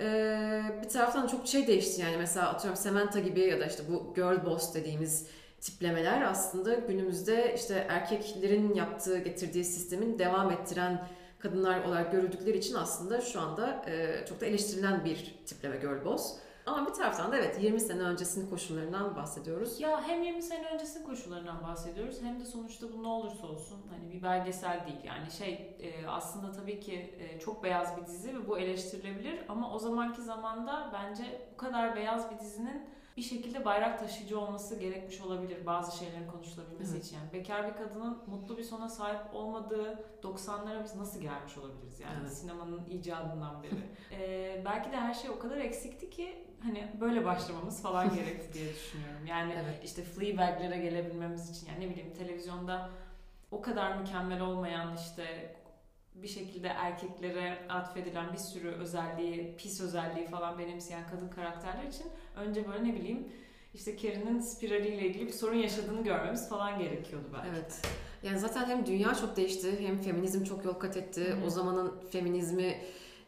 E, 0.00 0.62
bir 0.82 0.88
taraftan 0.88 1.26
çok 1.26 1.46
şey 1.46 1.66
değişti 1.66 2.00
yani 2.00 2.16
mesela 2.16 2.48
atıyorum 2.48 2.80
Samantha 2.80 3.20
gibi 3.20 3.40
ya 3.40 3.60
da 3.60 3.66
işte 3.66 3.82
bu 3.88 4.14
girl 4.14 4.44
boss 4.46 4.74
dediğimiz 4.74 5.26
tiplemeler 5.60 6.22
aslında 6.22 6.74
günümüzde 6.74 7.54
işte 7.56 7.86
erkeklerin 7.88 8.74
yaptığı, 8.74 9.18
getirdiği 9.18 9.64
sistemin 9.64 10.18
devam 10.18 10.50
ettiren 10.50 11.08
kadınlar 11.38 11.84
olarak 11.84 12.12
görüldükleri 12.12 12.58
için 12.58 12.74
aslında 12.74 13.20
şu 13.20 13.40
anda 13.40 13.84
e, 13.86 14.24
çok 14.28 14.40
da 14.40 14.46
eleştirilen 14.46 15.04
bir 15.04 15.34
tipleme 15.46 15.76
girl 15.76 16.04
boss. 16.04 16.32
Ama 16.70 16.86
bir 16.88 16.92
taraftan 16.92 17.32
da 17.32 17.36
evet 17.36 17.62
20 17.62 17.80
sene 17.80 18.02
öncesinin 18.02 18.50
koşullarından 18.50 19.16
bahsediyoruz. 19.16 19.80
Ya 19.80 20.02
hem 20.02 20.22
20 20.22 20.42
sene 20.42 20.68
öncesinin 20.68 21.06
koşullarından 21.06 21.62
bahsediyoruz 21.62 22.22
hem 22.22 22.40
de 22.40 22.44
sonuçta 22.44 22.92
bu 22.92 23.02
ne 23.02 23.06
olursa 23.08 23.46
olsun 23.46 23.80
hani 23.90 24.12
bir 24.12 24.22
belgesel 24.22 24.86
değil 24.86 25.04
yani 25.04 25.30
şey 25.30 25.76
e, 25.80 26.06
aslında 26.06 26.52
tabii 26.52 26.80
ki 26.80 26.94
e, 27.18 27.40
çok 27.40 27.64
beyaz 27.64 27.96
bir 27.96 28.06
dizi 28.06 28.34
ve 28.34 28.48
bu 28.48 28.58
eleştirilebilir 28.58 29.40
ama 29.48 29.74
o 29.74 29.78
zamanki 29.78 30.22
zamanda 30.22 30.90
bence 30.92 31.48
bu 31.52 31.56
kadar 31.56 31.96
beyaz 31.96 32.30
bir 32.30 32.38
dizinin 32.38 32.90
bir 33.16 33.22
şekilde 33.22 33.64
bayrak 33.64 33.98
taşıyıcı 33.98 34.40
olması 34.40 34.74
gerekmiş 34.78 35.20
olabilir 35.20 35.66
bazı 35.66 35.98
şeylerin 35.98 36.28
konuşulabilmesi 36.28 36.92
Evet. 36.94 37.04
için. 37.06 37.16
Yani 37.16 37.32
bekar 37.32 37.68
bir 37.68 37.76
kadının 37.76 38.18
mutlu 38.26 38.56
bir 38.58 38.62
sona 38.64 38.88
sahip 38.88 39.34
olmadığı 39.34 40.04
90'lara 40.22 40.84
biz 40.84 40.94
nasıl 40.96 41.20
gelmiş 41.20 41.58
olabiliriz 41.58 42.00
yani 42.00 42.18
Evet. 42.22 42.32
sinemanın 42.32 42.84
icadından 42.90 43.62
beri. 43.62 43.74
Ee, 44.12 44.62
belki 44.64 44.92
de 44.92 44.96
her 44.96 45.14
şey 45.14 45.30
o 45.30 45.38
kadar 45.38 45.56
eksikti 45.56 46.10
ki 46.10 46.46
hani 46.62 46.88
böyle 47.00 47.24
başlamamız 47.24 47.82
falan 47.82 48.14
gerekti 48.14 48.52
diye 48.54 48.74
düşünüyorum. 48.74 49.26
Yani 49.26 49.52
Evet. 49.64 49.80
işte 49.84 50.02
Fleabag'lere 50.02 50.78
gelebilmemiz 50.78 51.50
için 51.50 51.66
yani 51.66 51.86
ne 51.86 51.90
bileyim 51.90 52.12
televizyonda 52.18 52.90
o 53.50 53.60
kadar 53.60 53.96
mükemmel 53.96 54.40
olmayan 54.40 54.96
işte 54.96 55.56
bir 56.14 56.28
şekilde 56.28 56.68
erkeklere 56.68 57.58
atfedilen 57.68 58.32
bir 58.32 58.38
sürü 58.38 58.68
özelliği, 58.68 59.56
pis 59.56 59.80
özelliği 59.80 60.26
falan 60.26 60.58
benimseyen 60.58 61.02
kadın 61.10 61.28
karakterler 61.28 61.84
için 61.84 62.06
önce 62.36 62.68
böyle 62.68 62.84
ne 62.84 62.94
bileyim 62.94 63.28
işte 63.74 63.96
Carrie'nin 63.98 64.40
spiraliyle 64.40 65.06
ilgili 65.06 65.26
bir 65.26 65.32
sorun 65.32 65.56
yaşadığını 65.56 66.04
görmemiz 66.04 66.48
falan 66.48 66.78
gerekiyordu 66.78 67.26
belki. 67.32 67.48
Evet. 67.48 67.82
Yani 68.22 68.38
zaten 68.38 68.66
hem 68.66 68.86
dünya 68.86 69.14
çok 69.14 69.36
değişti 69.36 69.86
hem 69.86 69.98
feminizm 69.98 70.44
çok 70.44 70.64
yol 70.64 70.74
kat 70.74 70.96
etti. 70.96 71.24
Hı. 71.24 71.46
O 71.46 71.50
zamanın 71.50 72.00
feminizmi 72.10 72.78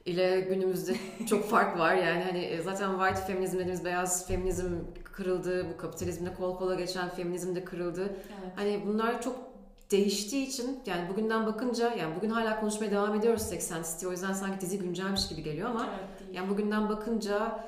ile 0.04 0.40
günümüzde 0.40 0.94
çok 1.28 1.50
fark 1.50 1.78
var. 1.78 1.94
Yani 1.94 2.22
hani 2.22 2.38
e, 2.38 2.62
zaten 2.62 2.90
white 2.98 3.26
feminizm 3.26 3.54
dediğimiz 3.58 3.84
beyaz 3.84 4.26
feminizm 4.26 4.70
kırıldı. 5.12 5.66
Bu 5.72 5.76
kapitalizmle 5.76 6.34
kol 6.34 6.56
kola 6.56 6.74
geçen 6.74 7.08
feminizm 7.08 7.54
de 7.54 7.64
kırıldı. 7.64 8.02
Evet. 8.02 8.52
Hani 8.56 8.82
bunlar 8.86 9.22
çok 9.22 9.52
değiştiği 9.90 10.46
için 10.46 10.80
yani 10.86 11.08
bugünden 11.08 11.46
bakınca 11.46 11.94
yani 11.94 12.16
bugün 12.16 12.30
hala 12.30 12.60
konuşmaya 12.60 12.90
devam 12.90 13.14
ediyoruz 13.14 13.42
80 13.42 13.82
City 13.82 14.06
o 14.06 14.10
yüzden 14.10 14.32
sanki 14.32 14.60
dizi 14.60 14.78
güncelmiş 14.78 15.28
gibi 15.28 15.42
geliyor 15.42 15.70
ama 15.70 15.88
Evet, 15.98 16.34
yani 16.36 16.48
bugünden 16.48 16.88
bakınca 16.88 17.64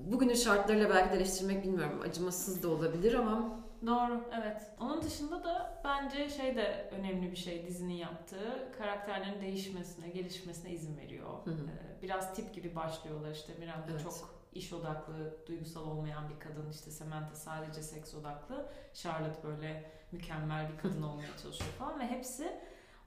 bugünün 0.00 0.34
şartlarıyla 0.34 0.90
belki 0.90 1.12
de 1.12 1.16
eleştirmek 1.16 1.64
bilmiyorum 1.64 2.00
acımasız 2.08 2.62
da 2.62 2.68
olabilir 2.68 3.14
ama 3.14 3.59
Doğru, 3.86 4.24
evet. 4.40 4.62
Onun 4.80 5.02
dışında 5.02 5.44
da 5.44 5.80
bence 5.84 6.28
şey 6.28 6.56
de 6.56 6.90
önemli 6.98 7.30
bir 7.30 7.36
şey 7.36 7.66
dizinin 7.66 7.94
yaptığı. 7.94 8.72
Karakterlerin 8.78 9.40
değişmesine, 9.40 10.08
gelişmesine 10.08 10.70
izin 10.70 10.96
veriyor. 10.98 11.46
Hı 11.46 11.50
hı. 11.50 11.64
Ee, 11.64 12.02
Biraz 12.02 12.34
tip 12.34 12.54
gibi 12.54 12.74
başlıyorlar 12.76 13.30
işte 13.30 13.52
Miranda 13.58 13.86
Evet. 13.90 14.02
çok 14.02 14.40
iş 14.52 14.72
odaklı, 14.72 15.36
duygusal 15.46 15.86
olmayan 15.86 16.28
bir 16.28 16.40
kadın. 16.40 16.70
işte 16.70 16.90
Samantha 16.90 17.34
sadece 17.34 17.82
seks 17.82 18.14
odaklı. 18.14 18.66
Charlotte 18.94 19.42
böyle 19.44 19.90
mükemmel 20.12 20.72
bir 20.72 20.78
kadın 20.78 21.02
olmaya 21.10 21.36
çalışıyor 21.42 21.70
falan 21.78 22.00
ve 22.00 22.06
hepsi 22.06 22.52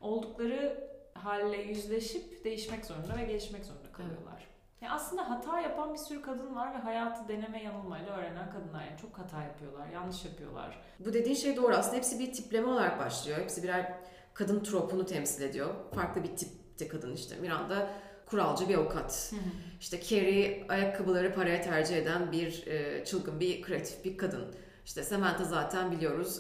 oldukları 0.01 0.89
halle 1.13 1.57
yüzleşip 1.61 2.43
değişmek 2.45 2.85
zorunda 2.85 3.17
ve 3.17 3.23
gelişmek 3.25 3.65
zorunda 3.65 3.91
kalıyorlar. 3.91 4.47
Ya 4.83 4.91
aslında 4.91 5.29
hata 5.29 5.59
yapan 5.59 5.93
bir 5.93 5.99
sürü 5.99 6.21
kadın 6.21 6.55
var 6.55 6.73
ve 6.73 6.77
hayatı 6.77 7.27
deneme 7.27 7.63
yanılmayla 7.63 8.17
öğrenen 8.17 8.51
kadınlar. 8.51 8.85
Yani 8.85 8.97
çok 9.01 9.17
hata 9.17 9.43
yapıyorlar, 9.43 9.87
yanlış 9.87 10.25
yapıyorlar. 10.25 10.81
bu 10.99 11.13
dediğin 11.13 11.35
şey 11.35 11.55
doğru 11.55 11.75
aslında 11.75 11.95
hepsi 11.97 12.19
bir 12.19 12.33
tipleme 12.33 12.67
olarak 12.67 12.99
başlıyor 12.99 13.39
hepsi 13.39 13.63
birer 13.63 13.93
kadın 14.33 14.63
tropunu 14.63 15.05
temsil 15.05 15.41
ediyor 15.41 15.69
farklı 15.95 16.23
bir 16.23 16.35
tipte 16.35 16.87
kadın 16.87 17.13
işte 17.13 17.35
Miranda 17.35 17.89
kuralcı 18.25 18.69
bir 18.69 18.75
avukat 18.75 19.33
İşte 19.79 20.03
Carrie 20.03 20.65
ayakkabıları 20.69 21.33
paraya 21.33 21.61
tercih 21.61 21.97
eden 21.97 22.31
bir 22.31 22.67
e, 22.67 23.05
çılgın 23.05 23.39
bir 23.39 23.61
kreatif 23.61 24.05
bir 24.05 24.17
kadın. 24.17 24.55
İşte 24.85 25.03
Samantha 25.03 25.43
zaten 25.43 25.91
biliyoruz. 25.91 26.39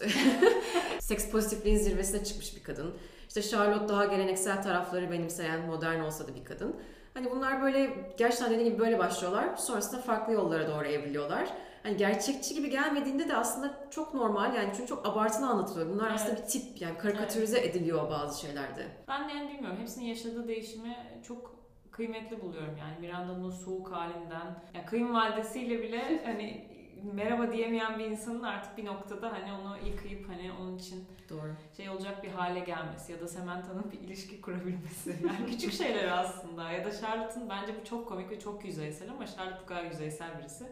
Seks 0.99 1.29
pozitifliğin 1.29 1.77
zirvesine 1.77 2.23
çıkmış 2.23 2.55
bir 2.55 2.63
kadın. 2.63 2.93
İşte 3.27 3.41
Charlotte 3.41 3.87
daha 3.87 4.05
geleneksel 4.05 4.63
tarafları 4.63 5.11
benimseyen, 5.11 5.61
modern 5.65 5.99
olsa 5.99 6.27
da 6.27 6.35
bir 6.35 6.45
kadın. 6.45 6.75
Hani 7.13 7.31
bunlar 7.31 7.61
böyle 7.61 7.89
gerçekten 8.17 8.51
dediğim 8.51 8.69
gibi 8.71 8.79
böyle 8.79 8.99
başlıyorlar. 8.99 9.55
Sonrasında 9.55 10.01
farklı 10.01 10.33
yollara 10.33 10.67
doğru 10.67 10.87
evriliyorlar. 10.87 11.47
Hani 11.83 11.97
gerçekçi 11.97 12.53
gibi 12.55 12.69
gelmediğinde 12.69 13.29
de 13.29 13.35
aslında 13.35 13.87
çok 13.89 14.13
normal 14.13 14.55
yani 14.55 14.69
çünkü 14.75 14.87
çok 14.87 15.07
abartılı 15.07 15.45
anlatılıyor. 15.47 15.89
Bunlar 15.89 16.11
aslında 16.11 16.31
Evet. 16.33 16.43
bir 16.43 16.47
tip 16.47 16.81
yani 16.81 16.97
karikatürize 16.97 17.59
ediliyor 17.59 18.09
bazı 18.09 18.41
şeylerde. 18.41 18.87
Ben 19.07 19.29
de 19.29 19.33
yani 19.33 19.49
bilmiyorum. 19.53 19.77
Hepsinin 19.81 20.05
yaşadığı 20.05 20.47
değişimi 20.47 20.97
çok 21.27 21.55
kıymetli 21.91 22.41
buluyorum 22.41 22.77
yani. 22.79 22.99
Miranda'nın 22.99 23.43
o 23.43 23.51
soğuk 23.51 23.91
halinden. 23.91 24.63
Yani 24.73 24.85
kayınvalidesiyle 24.85 25.81
bile 25.81 26.21
hani 26.25 26.67
merhaba 27.03 27.51
diyemeyen 27.51 27.99
bir 27.99 28.05
insanın 28.05 28.43
artık 28.43 28.77
bir 28.77 28.85
noktada 28.85 29.31
hani 29.31 29.53
onu 29.53 29.77
yıkayıp 29.87 30.29
hani 30.29 30.51
onun 30.61 30.77
için 30.77 31.05
Doğru. 31.29 31.55
şey 31.77 31.89
olacak 31.89 32.23
bir 32.23 32.29
hale 32.29 32.59
gelmesi 32.59 33.11
ya 33.11 33.19
da 33.21 33.27
Samantha'nın 33.27 33.91
bir 33.91 33.99
ilişki 33.99 34.41
kurabilmesi. 34.41 35.15
Yani 35.27 35.45
küçük 35.51 35.73
şeyler 35.73 36.07
aslında. 36.07 36.71
Ya 36.71 36.85
da 36.85 36.91
Charlotte'ın 37.01 37.49
bence 37.49 37.81
bu 37.81 37.85
çok 37.85 38.07
komik 38.07 38.31
ve 38.31 38.39
çok 38.39 38.65
yüzeysel 38.65 39.09
ama 39.11 39.27
Charlotte 39.27 39.61
bu 39.63 39.65
kadar 39.65 39.83
yüzeysel 39.83 40.39
birisi. 40.39 40.65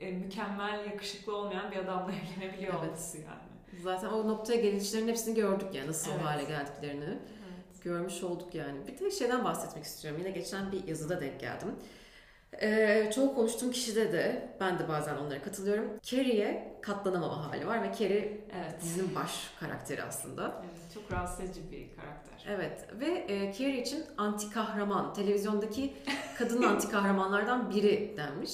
E, 0.00 0.12
mükemmel, 0.12 0.84
yakışıklı 0.86 1.36
olmayan 1.36 1.70
bir 1.70 1.76
adamla 1.76 2.12
evlenebiliyor 2.36 2.74
Evet. 2.74 2.88
olması 2.88 3.18
yani. 3.18 3.82
Zaten 3.82 4.08
o 4.08 4.28
noktaya 4.28 4.60
gelişlerin 4.60 5.08
hepsini 5.08 5.34
gördük 5.34 5.68
yani 5.74 5.88
nasıl 5.88 6.10
Evet. 6.10 6.20
o 6.22 6.26
hale 6.26 6.44
geldiklerini. 6.44 7.04
Evet. 7.04 7.82
görmüş 7.82 8.22
olduk 8.22 8.54
yani. 8.54 8.78
Bir 8.86 8.98
de 8.98 9.10
şeyden 9.10 9.44
bahsetmek 9.44 9.84
istiyorum. 9.84 10.20
Yine 10.20 10.30
geçen 10.30 10.72
bir 10.72 10.88
yazıda 10.88 11.20
denk 11.20 11.40
geldim. 11.40 11.68
Ee, 12.62 13.10
çoğu 13.14 13.34
konuştuğum 13.34 13.70
kişide 13.70 14.12
de 14.12 14.48
ben 14.60 14.78
de 14.78 14.88
bazen 14.88 15.16
onlara 15.16 15.42
katılıyorum. 15.42 15.84
Carrie'ye 16.02 16.78
katlanamama 16.82 17.50
hali 17.50 17.66
var 17.66 17.82
ve 17.82 17.92
Carrie 17.98 18.40
Evet. 18.56 18.82
dizinin 18.82 19.14
baş 19.14 19.50
karakteri 19.60 20.02
aslında. 20.02 20.62
Evet, 20.64 20.94
çok 20.94 21.12
rahatsız 21.12 21.40
edici 21.44 21.60
bir 21.72 21.96
karakter. 21.96 22.44
Evet 22.48 22.88
ve 23.00 23.06
e, 23.34 23.52
Carrie 23.52 23.80
için 23.80 24.04
anti 24.18 24.50
kahraman, 24.50 25.14
televizyondaki 25.14 25.94
kadın 26.38 26.62
anti 26.68 26.88
kahramanlardan 26.90 27.70
biri 27.70 28.14
denmiş. 28.16 28.52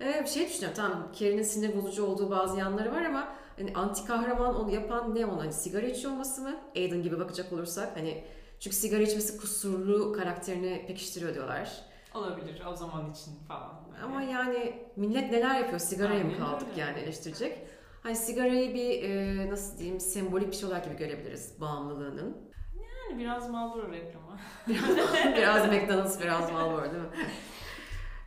E, 0.00 0.20
bir 0.22 0.28
şey 0.28 0.48
düşünüyorum 0.48 0.76
tamam 0.76 1.12
Carrie'nin 1.18 1.42
sinir 1.42 1.76
bozucu 1.76 2.04
olduğu 2.06 2.30
bazı 2.30 2.58
yanları 2.58 2.92
var 2.92 3.02
ama 3.02 3.28
hani 3.58 3.72
anti 3.74 4.04
kahraman 4.04 4.54
onu 4.54 4.70
yapan 4.74 5.14
ne 5.14 5.26
onu 5.26 5.40
hani 5.42 5.52
sigara 5.52 5.86
içiyor 5.86 6.12
olması 6.12 6.40
mı? 6.42 6.56
Aiden 6.76 7.02
gibi 7.02 7.18
bakacak 7.18 7.52
olursak 7.52 7.96
hani 7.96 8.24
çünkü 8.60 8.76
sigara 8.76 9.02
içmesi 9.02 9.36
kusurlu 9.36 10.12
karakterini 10.12 10.84
pekiştiriyor 10.86 11.34
diyorlar. 11.34 11.70
Olabilir 12.14 12.62
o 12.72 12.76
zaman 12.76 13.10
için 13.10 13.32
falan. 13.48 13.80
Ama 14.04 14.22
yani 14.22 14.86
millet 14.96 15.30
neler 15.30 15.58
yapıyor? 15.58 15.78
Sigaraya 15.78 16.24
mı 16.24 16.38
kaldık 16.38 16.68
öyle. 16.70 16.80
yani 16.80 16.98
eleştirecek? 16.98 17.58
Hani 18.02 18.16
sigarayı 18.16 18.74
bir 18.74 19.02
e, 19.02 19.50
nasıl 19.50 19.78
diyeyim 19.78 20.00
sembolik 20.00 20.50
bir 20.50 20.56
şey 20.56 20.68
olarak 20.68 20.84
gibi 20.84 20.96
görebiliriz 20.96 21.60
bağımlılığının. 21.60 22.50
Yani 22.74 23.18
biraz 23.18 23.50
Marlboro 23.50 23.92
reklamı. 23.92 24.38
biraz 25.36 25.66
McDonald's, 25.72 26.20
biraz 26.20 26.52
Marlboro 26.52 26.82
değil 26.82 27.02
mi? 27.02 27.10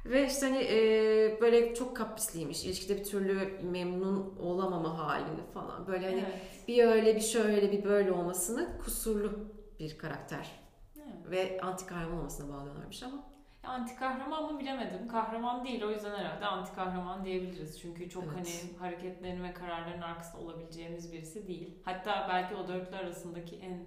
Ve 0.06 0.28
işte 0.28 0.46
hani 0.46 0.58
e, 0.58 1.42
böyle 1.42 1.76
çok 1.76 1.98
kaprisliymiş. 1.98 2.66
İlişkide 2.66 2.98
bir 2.98 3.04
türlü 3.04 3.62
memnun 3.64 4.38
olamama 4.40 4.98
halini 4.98 5.52
falan. 5.54 5.88
Böyle 5.88 6.06
hani 6.06 6.26
evet. 6.28 6.68
bir 6.68 6.84
öyle 6.84 7.16
bir 7.16 7.22
şöyle 7.22 7.72
bir 7.72 7.84
böyle 7.84 8.12
olmasını 8.12 8.78
kusurlu 8.78 9.32
bir 9.80 9.98
karakter. 9.98 10.52
evet. 10.96 11.32
Ve 11.32 11.62
anti 11.62 11.86
kahraman 11.86 12.18
olmasına 12.18 12.54
bağlıyorlarmış 12.54 13.04
ama. 13.04 13.33
Anti 13.64 13.96
kahraman 13.96 14.54
mı 14.54 14.60
bilemedim. 14.60 15.08
Kahraman 15.08 15.66
değil 15.66 15.84
o 15.84 15.92
yüzden 15.92 16.16
herhalde 16.16 16.46
anti 16.46 16.76
kahraman 16.76 17.26
diyebiliriz. 17.26 17.82
Çünkü 17.82 18.10
çok 18.10 18.24
Evet. 18.24 18.34
hani 18.36 18.80
hareketlerin 18.80 19.44
ve 19.44 19.54
kararların 19.54 20.02
arkasında 20.02 20.42
olabileceğimiz 20.42 21.14
birisi 21.14 21.48
değil. 21.48 21.78
Hatta 21.86 22.28
belki 22.30 22.56
o 22.56 22.68
dörtlü 22.68 22.96
arasındaki 22.96 23.56
en 23.56 23.86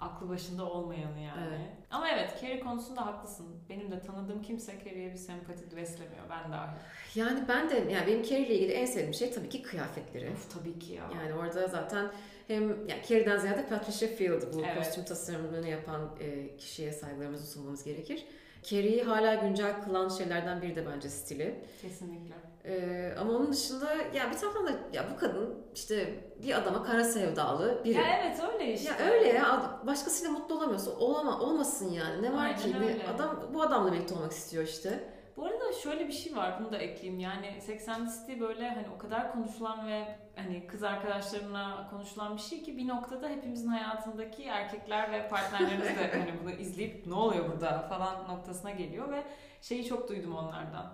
aklı 0.00 0.28
başında 0.28 0.64
olmayanı 0.70 1.20
yani. 1.20 1.40
Evet. 1.48 1.60
Ama 1.90 2.08
evet 2.08 2.38
Carrie 2.42 2.60
konusunda 2.60 3.06
haklısın. 3.06 3.46
Benim 3.68 3.90
de 3.90 4.00
tanıdığım 4.00 4.42
kimse 4.42 4.72
Carrie'ye 4.84 5.12
bir 5.12 5.16
sempati 5.18 5.76
beslemiyor. 5.76 6.24
Ben 6.30 6.52
dahil. 6.52 6.76
Yani 7.14 7.48
ben 7.48 7.70
de 7.70 7.74
yani 7.92 8.06
benim 8.06 8.22
Carrie 8.22 8.46
ile 8.46 8.54
ilgili 8.54 8.72
en 8.72 8.86
sevdiğim 8.86 9.14
şey 9.14 9.30
tabii 9.30 9.48
ki 9.48 9.62
kıyafetleri. 9.62 10.30
Of 10.30 10.54
tabii 10.58 10.78
ki 10.78 10.92
ya. 10.92 11.04
Yani 11.16 11.34
orada 11.34 11.66
zaten 11.68 12.10
hem 12.48 12.62
yani 12.68 13.02
Carrie'den 13.08 13.36
ziyade 13.38 13.66
Patricia 13.66 14.08
Field 14.08 14.54
bu 14.54 14.60
Evet. 14.64 14.78
kostüm 14.78 15.04
tasarımını 15.04 15.68
yapan 15.68 16.10
e, 16.20 16.56
kişiye 16.56 16.92
saygılarımızı 16.92 17.52
sunmamız 17.52 17.84
gerekir. 17.84 18.26
Carrie'yi 18.70 19.02
hala 19.02 19.34
güncel 19.34 19.82
kılan 19.84 20.08
şeylerden 20.08 20.62
biri 20.62 20.76
de 20.76 20.86
bence 20.86 21.08
stili. 21.08 21.64
Kesinlikle. 21.82 22.34
Ee, 22.64 23.14
ama 23.20 23.32
onun 23.32 23.52
dışında 23.52 23.94
ya 23.94 24.30
bir 24.30 24.36
taraftan 24.38 24.66
da 24.66 24.70
ya 24.92 25.04
bu 25.14 25.16
kadın 25.20 25.54
işte 25.74 26.14
bir 26.42 26.54
adama 26.58 26.82
kara 26.82 27.04
sevdalı 27.04 27.84
biri. 27.84 27.98
Ya 27.98 28.04
evet 28.22 28.36
öyle 28.54 28.72
işte. 28.74 28.90
Ya 28.90 29.10
öyle 29.10 29.28
ya 29.28 29.80
başkasıyla 29.86 30.32
mutlu 30.32 30.54
olamıyorsa 30.56 30.90
olama 30.90 31.40
olmasın 31.40 31.92
yani. 31.92 32.22
Ne 32.22 32.32
var 32.32 32.44
Aynen 32.44 32.56
ki? 32.58 32.72
Ne- 32.80 32.86
öyle. 32.86 33.08
adam 33.14 33.50
bu 33.54 33.62
adamla 33.62 33.92
birlikte 33.92 34.14
olmak 34.14 34.32
istiyor 34.32 34.64
işte. 34.64 35.14
Bu 35.36 35.44
arada 35.44 35.72
şöyle 35.72 36.08
bir 36.08 36.12
şey 36.12 36.36
var 36.36 36.56
bunu 36.60 36.72
da 36.72 36.76
ekleyeyim 36.78 37.20
yani 37.20 37.54
80 37.60 38.06
City 38.06 38.40
böyle 38.40 38.68
hani 38.68 38.86
o 38.96 38.98
kadar 38.98 39.32
konuşulan 39.32 39.88
ve 39.88 40.18
hani 40.36 40.66
kız 40.66 40.82
arkadaşlarımla 40.82 41.86
konuşulan 41.90 42.36
bir 42.36 42.42
şey 42.42 42.62
ki 42.62 42.76
bir 42.76 42.88
noktada 42.88 43.28
hepimizin 43.28 43.68
hayatındaki 43.68 44.44
erkekler 44.44 45.12
ve 45.12 45.28
partnerlerimiz 45.28 45.86
de 45.88 46.10
hani 46.18 46.32
bunu 46.42 46.50
izleyip 46.50 47.06
ne 47.06 47.14
oluyor 47.14 47.52
burada? 47.52 47.78
falan 47.88 48.28
noktasına 48.28 48.70
geliyor 48.70 49.12
ve 49.12 49.24
şeyi 49.62 49.84
çok 49.84 50.08
duydum 50.08 50.36
onlardan. 50.36 50.92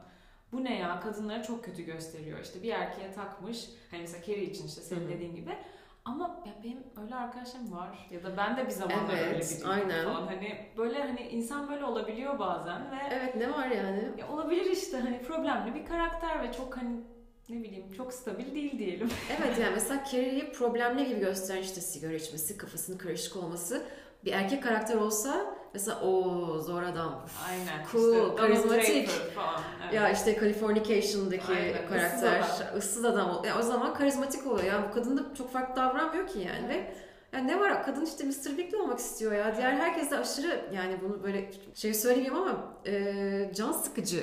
Bu 0.52 0.64
ne 0.64 0.78
ya? 0.78 1.00
Kadınları 1.00 1.42
çok 1.42 1.64
kötü 1.64 1.82
gösteriyor. 1.82 2.38
İşte 2.40 2.62
bir 2.62 2.72
erkeğe 2.72 3.12
takmış. 3.12 3.68
Hani 3.90 4.00
mesela 4.00 4.22
Carrie 4.24 4.44
için 4.44 4.66
işte 4.66 4.80
senin 4.80 5.08
dediğin 5.08 5.34
gibi. 5.34 5.58
Ama 6.04 6.40
ya 6.46 6.52
benim 6.64 6.84
öyle 7.02 7.14
arkadaşlarım 7.14 7.72
var. 7.72 8.08
Ya 8.10 8.22
da 8.24 8.36
ben 8.36 8.56
de 8.56 8.66
bir 8.66 8.70
zamanlar 8.70 9.14
Evet, 9.14 9.26
öyle 9.26 9.40
biriydim 9.40 9.70
aynen. 9.70 10.04
falan. 10.04 10.26
Hani 10.26 10.58
böyle 10.76 11.02
hani 11.02 11.20
insan 11.20 11.68
böyle 11.70 11.84
olabiliyor 11.84 12.38
bazen 12.38 12.90
ve 12.90 12.96
Evet 13.10 13.36
ne 13.36 13.52
var 13.52 13.66
yani? 13.66 14.08
ya 14.18 14.28
olabilir 14.28 14.64
işte 14.70 15.00
hani 15.00 15.22
problemli 15.22 15.74
bir 15.74 15.86
karakter 15.86 16.42
ve 16.42 16.52
çok 16.52 16.76
hani 16.76 17.00
ne 17.50 17.62
bileyim 17.62 17.84
çok 17.96 18.12
stabil 18.12 18.54
değil 18.54 18.78
diyelim. 18.78 19.08
Evet 19.40 19.58
yani 19.58 19.72
mesela 19.74 20.04
Carrie'yi 20.12 20.52
problemli 20.52 21.08
gibi 21.08 21.20
gösteren 21.20 21.62
işte 21.62 21.80
sigara 21.80 22.12
içmesi, 22.12 22.56
kafasının 22.58 22.98
karışık 22.98 23.36
olması 23.36 23.82
bir 24.24 24.32
erkek 24.32 24.62
karakter 24.62 24.94
olsa 24.96 25.56
mesela 25.74 26.00
o 26.00 26.58
zor 26.58 26.82
adam. 26.82 27.26
Aynen. 27.48 27.84
Cool, 27.92 28.24
işte 28.28 28.36
karizmatik. 28.36 29.08
Falan. 29.08 29.60
Evet. 29.84 29.94
Ya 29.94 30.10
işte 30.10 30.34
Californication'daki 30.40 31.52
Aynen, 31.52 31.88
karakter 31.88 32.42
ıssız 32.76 33.04
adam. 33.04 33.30
ol- 33.30 33.44
Ya 33.44 33.58
o 33.58 33.62
zaman 33.62 33.94
karizmatik 33.94 34.46
oluyor. 34.46 34.64
Ya 34.66 34.88
bu 34.90 34.94
kadın 34.94 35.16
da 35.18 35.34
çok 35.34 35.52
farklı 35.52 35.76
davranmıyor 35.82 36.26
ki 36.26 36.38
yani 36.38 36.68
ve 36.68 36.94
ya 37.32 37.38
ne 37.40 37.60
var 37.60 37.82
kadın 37.84 38.04
işte 38.06 38.24
Mr. 38.24 38.58
Big'le 38.58 38.74
olmak 38.74 38.98
istiyor 38.98 39.32
ya. 39.32 39.56
Diğer 39.56 39.72
herkes 39.72 40.10
de 40.10 40.18
aşırı 40.18 40.60
yani 40.74 40.96
bunu 41.02 41.22
böyle 41.22 41.50
şey 41.74 41.94
söyleyeyim 41.94 42.34
ama 42.36 42.76
e, 42.86 43.50
can 43.54 43.72
sıkıcı 43.72 44.22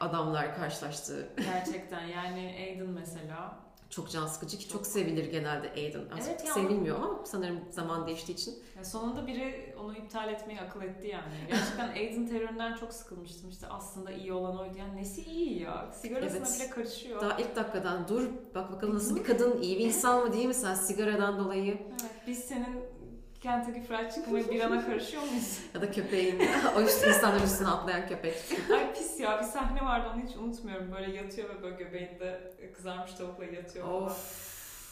adamlar 0.00 0.56
karşılaştı. 0.56 1.28
Gerçekten 1.36 2.06
yani 2.06 2.54
Aiden 2.68 2.86
mesela 2.86 3.58
çok 3.90 4.10
can 4.10 4.26
sıkıcı 4.26 4.58
ki 4.58 4.68
çok 4.68 4.86
sevilir 4.86 5.24
genelde 5.30 5.70
Aiden. 5.70 6.00
Artık 6.00 6.28
Evet 6.28 6.44
ya. 6.46 6.54
sevilmiyor 6.54 6.96
ama 6.96 7.20
sanırım 7.24 7.60
zaman 7.70 8.06
değiştiği 8.06 8.38
için. 8.38 8.54
Ya 8.76 8.84
sonunda 8.84 9.26
biri 9.26 9.74
onu 9.80 9.96
iptal 9.96 10.28
etmeyi 10.32 10.60
akıl 10.60 10.82
etti 10.82 11.06
yani. 11.08 11.32
Gerçekten 11.48 11.88
Aiden 11.92 12.26
teröründen 12.26 12.74
çok 12.74 12.92
sıkılmıştım. 12.92 13.50
İşte 13.50 13.66
aslında 13.66 14.12
iyi 14.12 14.32
olan 14.32 14.58
oydu. 14.58 14.78
Yani 14.78 14.96
nesi 14.96 15.22
iyi 15.22 15.62
ya? 15.62 15.90
Sigarasına 15.92 16.38
Evet. 16.46 16.60
bile 16.60 16.70
karışıyor. 16.70 17.20
Daha 17.20 17.38
ilk 17.38 17.56
dakikadan 17.56 18.08
dur 18.08 18.28
bak 18.54 18.72
bakalım 18.72 18.94
nasıl 18.94 19.16
bir 19.16 19.24
kadın, 19.24 19.60
iyi 19.62 19.78
bir 19.78 19.84
insan 19.84 20.26
mı 20.26 20.32
değil 20.32 20.46
mi 20.46 20.54
sen 20.54 20.74
sigaradan 20.74 21.38
dolayı 21.38 21.78
Evet, 21.90 22.10
biz 22.26 22.38
senin 22.38 22.84
Kentucky 23.40 23.82
Fried 23.82 24.10
Chicken 24.10 24.34
ve 24.34 24.50
birana 24.50 24.86
karışıyor 24.86 25.22
muyuz? 25.22 25.60
ya 25.74 25.80
da 25.80 25.90
köpeğin 25.90 26.40
o 26.76 26.82
işte 26.82 27.08
insanların 27.08 27.44
üstüne 27.44 27.68
atlayan 27.68 28.08
köpek. 28.08 28.34
Ay 28.72 28.92
pis 28.92 29.20
ya 29.20 29.38
bir 29.38 29.44
sahne 29.44 29.84
vardı 29.84 30.08
onu 30.14 30.22
hiç 30.22 30.36
unutmuyorum. 30.36 30.92
Böyle 30.92 31.16
yatıyor 31.16 31.48
ve 31.48 31.62
böyle 31.62 31.76
göbeğinde 31.76 32.52
kızarmış 32.76 33.12
tavukla 33.12 33.44
yatıyor. 33.44 33.88
Of. 33.88 34.48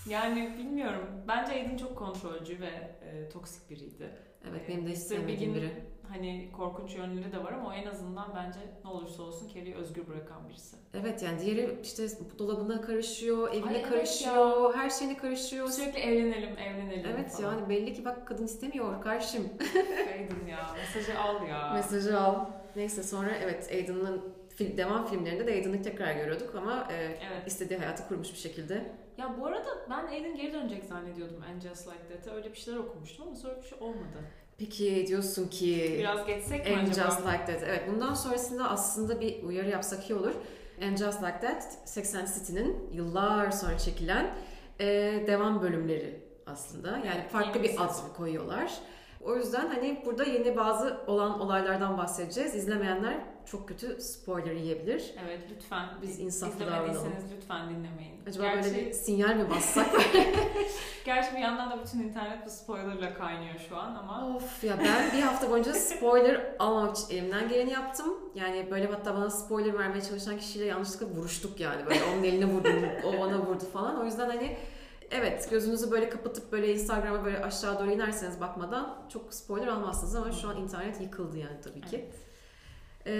Yani 0.09 0.55
bilmiyorum. 0.59 1.07
Bence 1.29 1.53
Aiden 1.53 1.77
çok 1.77 1.99
kontrolcü 1.99 2.61
ve 2.61 2.97
e, 3.03 3.29
toksik 3.29 3.71
biriydi. 3.71 4.11
Evet 4.51 4.69
benim 4.69 4.87
de 4.87 4.91
hiç 4.91 4.99
sevmediğim 4.99 5.55
biri. 5.55 5.71
Hani 6.09 6.49
korkunç 6.57 6.95
yönleri 6.97 7.33
de 7.33 7.45
var 7.45 7.53
ama 7.53 7.69
o 7.69 7.73
en 7.73 7.87
azından 7.87 8.33
bence 8.37 8.59
ne 8.85 8.91
olursa 8.91 9.23
olsun 9.23 9.49
Carrie'yi 9.49 9.75
özgür 9.75 10.07
bırakan 10.07 10.49
birisi. 10.49 10.77
Evet 10.95 11.23
yani 11.23 11.41
diğeri 11.41 11.79
işte 11.83 12.07
dolabına 12.39 12.81
karışıyor, 12.81 13.49
evine 13.55 13.69
Ay 13.69 13.77
evet 13.81 13.89
karışıyor, 13.89 14.75
her 14.75 14.91
şeyine 14.91 15.17
karışıyor. 15.17 15.69
Sürekli 15.69 15.99
evlenelim, 16.01 16.59
evlenelim 16.59 17.11
Evet 17.15 17.31
falan. 17.31 17.53
yani 17.55 17.69
belli 17.69 17.95
ki 17.95 18.05
bak 18.05 18.27
kadın 18.29 18.45
istemiyor 18.45 19.03
karşım. 19.03 19.49
Aiden 20.13 20.47
ya, 20.47 20.67
mesajı 20.77 21.19
al 21.21 21.47
ya. 21.49 21.73
Mesajı 21.73 22.21
al. 22.21 22.47
Neyse 22.77 23.03
sonra 23.03 23.31
evet 23.43 23.69
Aiden'ın 23.73 24.35
film, 24.49 24.77
devam 24.77 25.07
filmlerinde 25.07 25.47
de 25.47 25.53
Aiden'ı 25.53 25.83
tekrar 25.83 26.15
görüyorduk 26.15 26.55
ama 26.55 26.89
e, 26.93 26.95
Evet. 26.97 27.47
istediği 27.47 27.79
hayatı 27.79 28.09
kurmuş 28.09 28.33
bir 28.33 28.39
şekilde. 28.39 28.93
Ya 29.19 29.35
bu 29.41 29.47
arada 29.47 29.69
ben 29.91 30.07
Aiden 30.07 30.37
geri 30.37 30.53
dönecek 30.53 30.85
zannediyordum 30.85 31.43
And 31.43 31.61
Just 31.63 31.87
Like 31.89 32.09
That'e. 32.15 32.31
Öyle 32.31 32.51
bir 32.53 32.57
şeyler 32.59 32.79
okumuştum 32.79 33.27
ama 33.27 33.37
sonra 33.37 33.57
bir 33.63 33.67
şey 33.69 33.79
olmadı. 33.81 34.19
Peki 34.59 35.05
diyorsun 35.09 35.49
ki 35.49 35.97
Biraz 35.99 36.27
geçsek 36.27 36.67
mi 36.71 36.77
And 36.77 36.89
acaba? 36.89 37.11
Just 37.11 37.21
Like 37.27 37.45
That. 37.47 37.63
Evet 37.63 37.83
bundan 37.93 38.15
sonrasında 38.15 38.71
aslında 38.71 39.21
bir 39.21 39.43
uyarı 39.43 39.69
yapsak 39.69 40.11
iyi 40.11 40.15
olur. 40.15 40.33
And 40.83 40.97
Just 40.97 41.23
Like 41.23 41.41
That 41.41 41.79
80 41.85 42.27
City'nin 42.27 42.89
yıllar 42.93 43.51
sonra 43.51 43.79
çekilen 43.79 44.31
e, 44.81 44.87
devam 45.27 45.63
bölümleri 45.63 46.21
aslında. 46.47 46.89
Yani 46.91 47.11
Evet, 47.21 47.31
farklı 47.31 47.63
bir 47.63 47.69
bir 47.69 47.85
ad 47.85 47.89
sezon. 47.89 48.09
koyuyorlar. 48.17 48.73
O 49.25 49.37
yüzden 49.37 49.69
hani 49.69 50.03
burada 50.07 50.25
yeni 50.25 50.57
bazı 50.57 50.97
olan 51.07 51.41
olaylardan 51.41 51.99
bahsedeceğiz. 51.99 52.55
İzlemeyenler 52.55 53.17
çok 53.47 53.69
kötü 53.69 54.01
spoiler 54.01 54.53
yiyebilir. 54.53 55.15
Evet 55.27 55.41
lütfen. 55.51 55.89
Biz 56.03 56.21
insaflı 56.21 56.65
İzlemediyseniz 56.65 57.25
lütfen 57.37 57.69
dinlemeyin. 57.71 58.21
Acaba 58.29 58.47
gerçi, 58.47 58.75
böyle 58.75 58.87
bir 58.87 58.93
sinyal 58.93 59.35
mi 59.37 59.51
bassak? 59.51 59.87
gerçi 61.05 61.33
bir 61.33 61.41
yandan 61.41 61.71
da 61.71 61.85
bütün 61.85 61.99
internet 62.01 62.47
bu 62.47 62.51
spoilerla 62.51 63.15
kaynıyor 63.15 63.55
şu 63.69 63.77
an 63.77 63.95
ama 63.95 64.37
of 64.37 64.65
ya 64.65 64.79
ben 64.79 65.19
bir 65.19 65.23
hafta 65.23 65.51
boyunca 65.51 65.75
spoiler 65.75 66.55
almamak 66.59 66.97
için 66.97 67.17
elimden 67.17 67.49
geleni 67.49 67.73
yaptım. 67.73 68.15
Yani 68.35 68.71
böyle 68.71 68.87
hatta 68.87 69.15
bana 69.15 69.31
spoiler 69.31 69.79
vermeye 69.79 70.03
çalışan 70.03 70.39
kişiyle 70.39 70.65
yanlışlıkla 70.65 71.07
vuruştuk 71.07 71.61
yani. 71.61 71.87
Böyle 71.87 72.01
onun 72.05 72.25
eline 72.25 72.45
vurdum, 72.45 72.85
o 73.05 73.21
bana 73.21 73.39
vurdu 73.47 73.65
falan. 73.73 74.01
O 74.01 74.05
yüzden 74.05 74.29
hani 74.31 74.57
evet 75.11 75.51
gözünüzü 75.51 75.91
böyle 75.91 76.09
kapatıp 76.09 76.53
böyle 76.53 76.75
Instagram'a 76.75 77.25
böyle 77.25 77.45
aşağı 77.45 77.79
doğru 77.79 77.91
inerseniz 77.91 78.41
bakmadan 78.41 78.99
çok 79.09 79.35
spoiler 79.35 79.67
almazsınız 79.67 80.17
ama 80.17 80.33
şu 80.33 80.49
an 80.49 80.57
internet 80.57 81.01
yıkıldı 81.01 81.39
yani 81.39 81.61
tabii 81.65 81.81
ki. 81.81 81.97
Evet. 81.97 82.26
Ee, 83.07 83.13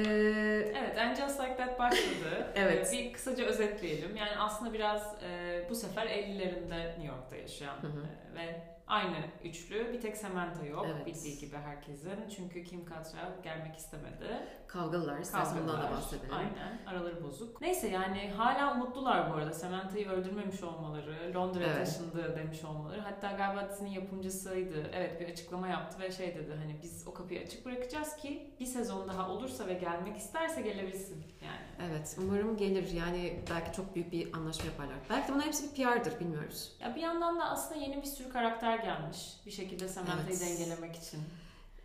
Evet, 0.77 0.99
And 0.99 1.17
Just 1.17 1.41
Like 1.41 1.57
That 1.57 1.79
başladı. 1.79 2.47
Evet. 2.55 2.93
Ee, 2.95 2.99
Bir 2.99 3.13
kısaca 3.13 3.45
özetleyelim. 3.45 4.17
Yani 4.17 4.31
aslında 4.39 4.73
biraz 4.73 5.15
e, 5.23 5.61
bu 5.71 5.75
sefer 5.75 6.07
50'lerinde 6.07 6.89
New 6.89 7.07
York'ta 7.07 7.37
yaşayan 7.37 7.77
Hı 7.83 7.87
hı. 7.87 8.01
e, 8.33 8.39
ve 8.39 8.61
aynı 8.87 9.17
üçlü. 9.45 9.93
Bir 9.93 10.01
tek 10.01 10.17
Samantha 10.17 10.67
yok 10.67 10.87
Evet. 10.95 11.07
bildiği 11.07 11.39
gibi 11.39 11.57
herkesin. 11.57 12.29
Çünkü 12.37 12.65
Kim 12.65 12.81
Cattrall 12.89 13.43
gelmek 13.43 13.77
istemedi. 13.77 14.25
Kavgalılar. 14.69 15.19
İstersen 15.19 15.59
bundan 15.63 15.83
da 15.83 15.91
bahsedelim. 15.91 16.35
Aynen. 16.35 16.79
Araları 16.87 17.25
bozuk. 17.25 17.61
Neyse 17.61 17.89
yani 17.89 18.31
hala 18.37 18.75
umutlular 18.75 19.31
bu 19.31 19.35
arada. 19.35 19.53
Samantha'yı 19.53 20.09
öldürmemiş 20.09 20.63
olmaları, 20.63 21.33
Londra'ya 21.35 21.67
Evet. 21.69 21.87
taşındı 21.87 22.37
demiş 22.37 22.65
olmaları. 22.65 23.01
Hatta 23.01 23.33
galiba 23.33 23.69
dizinin 23.69 23.91
yapımcısıydı. 23.91 24.91
Evet 24.93 25.21
bir 25.21 25.29
açıklama 25.33 25.69
yaptı 25.69 26.01
ve 26.03 26.13
şey 26.13 26.35
dedi 26.35 26.55
hani 26.63 26.77
biz 26.83 27.05
o 27.09 27.15
kapıyı 27.15 27.41
açık 27.43 27.67
bırakacağız 27.67 28.17
ki 28.17 28.55
bir 28.61 28.67
sezon 28.67 29.09
daha 29.09 29.29
olursa 29.31 29.67
ve 29.67 29.75
gelmek 29.75 30.17
isterse 30.17 30.63
gelebilsin 30.63 31.25
yani. 31.45 31.91
Evet 31.91 32.17
umarım 32.23 32.57
gelir 32.57 32.91
yani 32.93 33.41
belki 33.51 33.73
çok 33.77 33.95
büyük 33.95 34.13
bir 34.13 34.33
anlaşma 34.37 34.65
yaparlar. 34.67 34.97
Belki 35.11 35.29
de 35.29 35.33
bunların 35.33 35.47
hepsi 35.47 35.71
bir 35.77 35.85
PR'dır 35.85 36.21
bilmiyoruz. 36.21 36.73
Ya 36.81 36.95
bir 36.95 37.01
yandan 37.01 37.41
da 37.41 37.45
aslında 37.45 37.81
yeni 37.81 37.97
bir 37.97 38.07
sürü 38.07 38.29
karakter 38.29 38.79
gelmiş. 38.79 39.19
Bir 39.47 39.51
şekilde 39.51 39.89
Samantha'yı 39.89 40.27
Evet. 40.29 40.41
dengelemek 40.41 40.97
için. 40.97 41.21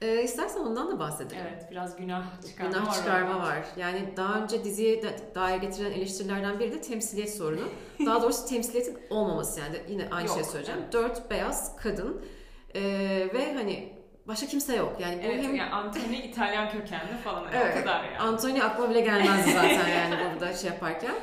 Ee, 0.02 0.24
istersen 0.24 0.60
ondan 0.60 0.92
da 0.92 1.00
bahsedelim. 1.00 1.42
Evet 1.52 1.68
biraz 1.72 1.96
günah 1.96 2.24
çıkarma 2.48 2.72
Günah 2.72 2.88
var. 2.88 2.94
çıkarma 2.94 3.36
orada. 3.36 3.48
var. 3.48 3.66
Yani 3.78 4.14
daha 4.18 4.40
önce 4.42 4.64
diziye 4.64 5.04
dair 5.36 5.62
getirilen 5.62 5.92
eleştirilerden 5.92 6.60
biri 6.60 6.72
de 6.72 6.82
temsiliyet 6.82 7.34
sorunu. 7.36 7.62
Daha 8.06 8.22
doğrusu 8.22 8.48
temsiliyetin 8.50 8.98
olmaması 9.10 9.60
yani 9.60 9.76
yine 9.90 10.08
aynı 10.12 10.28
Yok, 10.28 10.36
şeyi 10.38 10.46
söyleyeceğim. 10.46 10.80
evet. 10.84 10.94
Dört 10.94 11.32
beyaz 11.32 11.76
kadın 11.76 12.26
ee, 12.76 12.82
ve 13.34 13.54
hani 13.54 13.94
başka 14.28 14.48
kimse 14.48 14.76
yok. 14.76 14.96
Yani 15.00 15.18
bu 15.18 15.22
Evet 15.28 15.44
hem 15.44 15.56
yani 15.56 15.72
Anthony 15.72 16.18
İtalyan 16.20 16.72
kökenli 16.72 17.18
falan 17.24 17.44
Evet. 17.54 17.78
o 17.78 17.80
kadar 17.82 18.04
yani. 18.04 18.18
Anthony 18.20 18.62
aklıma 18.62 18.90
bile 18.90 19.02
gelmezdi 19.02 19.52
zaten 19.52 19.88
yani 19.98 20.16
burada 20.34 20.54
şey 20.54 20.70
yaparken. 20.70 21.16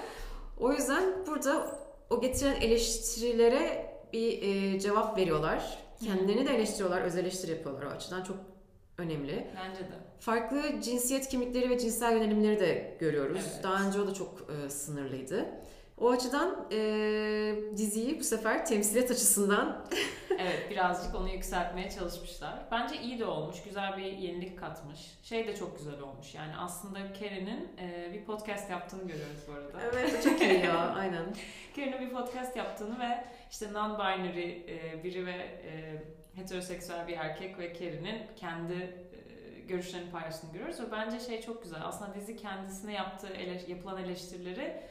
O 0.61 0.73
yüzden 0.73 1.05
burada 1.27 1.79
o 2.11 2.21
getirilen 2.21 2.61
eleştirilere 2.61 3.91
bir 4.13 4.43
e, 4.43 4.81
cevap 4.81 5.19
veriyorlar. 5.19 5.79
Kendilerini 6.05 6.47
de 6.49 6.55
eleştiriyorlar, 6.57 7.03
öz 7.03 7.17
eleştiri 7.17 7.51
yapıyorlar 7.51 7.87
o 7.87 7.89
açıdan 7.91 8.23
çok 8.23 8.37
önemli. 8.99 9.47
Bence 9.57 9.81
de. 9.81 9.95
Farklı 10.21 10.81
cinsiyet 10.83 11.29
kimlikleri 11.29 11.71
ve 11.71 11.79
cinsel 11.79 12.13
yönelimleri 12.13 12.61
de 12.61 12.97
görüyoruz. 13.01 13.41
Evet. 13.43 13.61
Daha 13.63 13.87
önce 13.87 14.01
o 14.01 14.07
da 14.07 14.15
çok 14.15 14.47
e, 14.51 14.71
sınırlıydı. 14.71 15.47
O 15.99 16.11
açıdan 16.11 16.67
e, 16.73 16.79
diziyi 17.77 18.21
bu 18.21 18.25
sefer 18.25 18.67
temsiliyet 18.67 19.11
açısından 19.11 19.87
Evet 20.41 20.71
birazcık 20.71 21.15
onu 21.15 21.29
yükseltmeye 21.31 21.91
çalışmışlar. 21.91 22.55
Bence 22.71 23.03
iyi 23.03 23.19
de 23.19 23.25
olmuş. 23.25 23.63
Güzel 23.65 23.97
bir 23.97 24.03
yenilik 24.03 24.59
katmış. 24.59 24.99
Şey 25.23 25.47
de 25.47 25.57
çok 25.57 25.79
güzel 25.79 26.01
olmuş. 26.01 26.35
Yani 26.35 26.53
aslında 26.59 27.13
Kerry'nin 27.13 27.69
e, 27.79 28.13
bir 28.13 28.25
podcast 28.25 28.71
yaptığını 28.71 29.03
görüyoruz 29.03 29.41
bu 29.49 29.53
arada. 29.53 29.81
Evet 29.93 30.25
çok 30.25 30.41
iyi 30.43 30.61
ya 30.61 30.79
aynen. 30.97 31.25
Kerry'nin 31.75 32.01
bir 32.01 32.15
podcast 32.15 32.57
yaptığını 32.57 33.01
ve 33.01 33.25
işte 33.51 33.67
non-binary 33.67 34.71
e, 34.71 35.05
biri 35.05 35.27
ve 35.27 35.33
e, 35.65 36.03
heteroseksüel 36.39 37.09
bir 37.09 37.17
erkek 37.17 37.59
ve 37.59 37.73
Kerry'nin 37.73 38.23
kendi 38.37 38.73
e, 38.75 39.61
görüşlerini 39.69 40.11
paylaştığını 40.11 40.53
görüyoruz. 40.53 40.81
Ve 40.81 40.93
bence 40.93 41.21
şey 41.21 41.41
çok 41.43 41.63
güzel. 41.63 41.81
Aslında 41.85 42.15
dizi 42.15 42.37
kendisine 42.37 42.93
yaptığı 42.93 43.29
ele- 43.29 43.63
yapılan 43.69 44.05
eleştirileri 44.05 44.83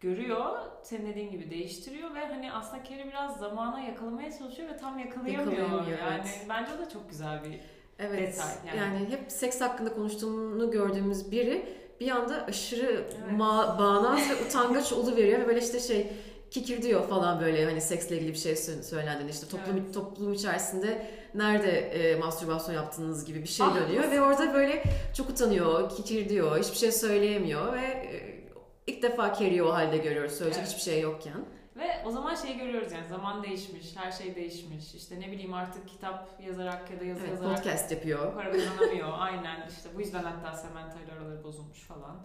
görüyor. 0.00 0.58
Senin 0.82 1.06
dediğin 1.06 1.30
gibi 1.30 1.50
değiştiriyor 1.50 2.14
ve 2.14 2.26
hani 2.26 2.52
aslında 2.52 2.82
Kerry 2.82 3.08
biraz 3.08 3.36
zamana 3.38 3.80
yakalamaya 3.80 4.38
çalışıyor 4.38 4.68
ve 4.68 4.76
tam 4.76 4.98
yakalayamıyor. 4.98 5.52
Yakalayamıyor, 5.58 5.98
yani 5.98 6.20
evet. 6.24 6.46
bence 6.48 6.70
o 6.76 6.78
da 6.86 6.88
çok 6.88 7.10
güzel 7.10 7.44
bir 7.44 7.60
Evet. 7.98 8.32
Detay 8.34 8.48
yani. 8.66 8.78
yani. 8.78 9.10
hep 9.10 9.32
seks 9.32 9.60
hakkında 9.60 9.92
konuştuğunu 9.92 10.70
gördüğümüz 10.70 11.30
biri 11.32 11.66
bir 12.00 12.10
anda 12.10 12.44
aşırı 12.44 12.90
Evet. 12.92 13.32
ma- 13.40 13.78
bağnaz 13.78 14.30
ve 14.30 14.44
utangaç 14.46 14.92
oluveriyor 14.92 15.40
ve 15.40 15.46
böyle 15.46 15.60
işte 15.60 15.80
şey 15.80 16.12
kikir 16.50 16.82
diyor 16.82 17.08
falan 17.08 17.40
böyle 17.40 17.64
hani 17.64 17.80
seksle 17.80 18.16
ilgili 18.16 18.32
bir 18.32 18.38
şey 18.38 18.52
sö- 18.52 18.82
söylendiğinde 18.82 19.32
işte 19.32 19.46
toplum 19.48 19.76
Evet. 19.84 19.94
toplum 19.94 20.32
içerisinde 20.32 21.06
nerede 21.34 21.70
e, 21.80 22.16
mastürbasyon 22.16 22.74
yaptığınız 22.74 23.24
gibi 23.24 23.42
bir 23.42 23.48
şey 23.48 23.66
Ah, 23.66 23.74
dönüyor 23.76 24.02
nasıl? 24.02 24.12
ve 24.12 24.20
orada 24.22 24.54
böyle 24.54 24.82
çok 25.16 25.30
utanıyor, 25.30 25.90
kikir 25.90 26.28
diyor, 26.28 26.58
hiçbir 26.58 26.76
şey 26.78 26.92
söyleyemiyor 26.92 27.72
ve 27.72 27.80
e, 27.86 28.40
ilk 28.86 29.02
defa 29.02 29.34
Carrie'yi 29.34 29.62
o 29.62 29.72
halde 29.72 29.96
görüyoruz 29.98 30.32
söyleyecek 30.32 30.62
Evet. 30.62 30.72
hiçbir 30.72 30.92
şey 30.92 31.00
yokken. 31.00 31.44
Ve 31.76 31.86
o 32.06 32.10
zaman 32.10 32.34
şeyi 32.34 32.58
görüyoruz 32.58 32.92
yani 32.92 33.08
zaman 33.08 33.42
değişmiş, 33.42 33.96
her 33.96 34.12
şey 34.12 34.34
değişmiş. 34.34 34.94
İşte 34.94 35.20
ne 35.20 35.26
bileyim 35.32 35.54
artık 35.54 35.88
kitap 35.88 36.28
yazarak 36.46 36.90
ya 36.90 37.00
da 37.00 37.04
yazı 37.04 37.20
Evet, 37.20 37.30
yazarak 37.30 37.56
podcast 37.56 37.92
yapıyor. 37.92 38.34
para 38.34 38.52
kazanamıyor. 38.52 39.08
Aynen 39.18 39.68
işte 39.68 39.88
bu 39.96 40.00
yüzden 40.00 40.22
hatta 40.24 40.56
Samantha 40.56 41.00
ile 41.00 41.12
araları 41.12 41.44
bozulmuş 41.44 41.80
falan. 41.80 42.16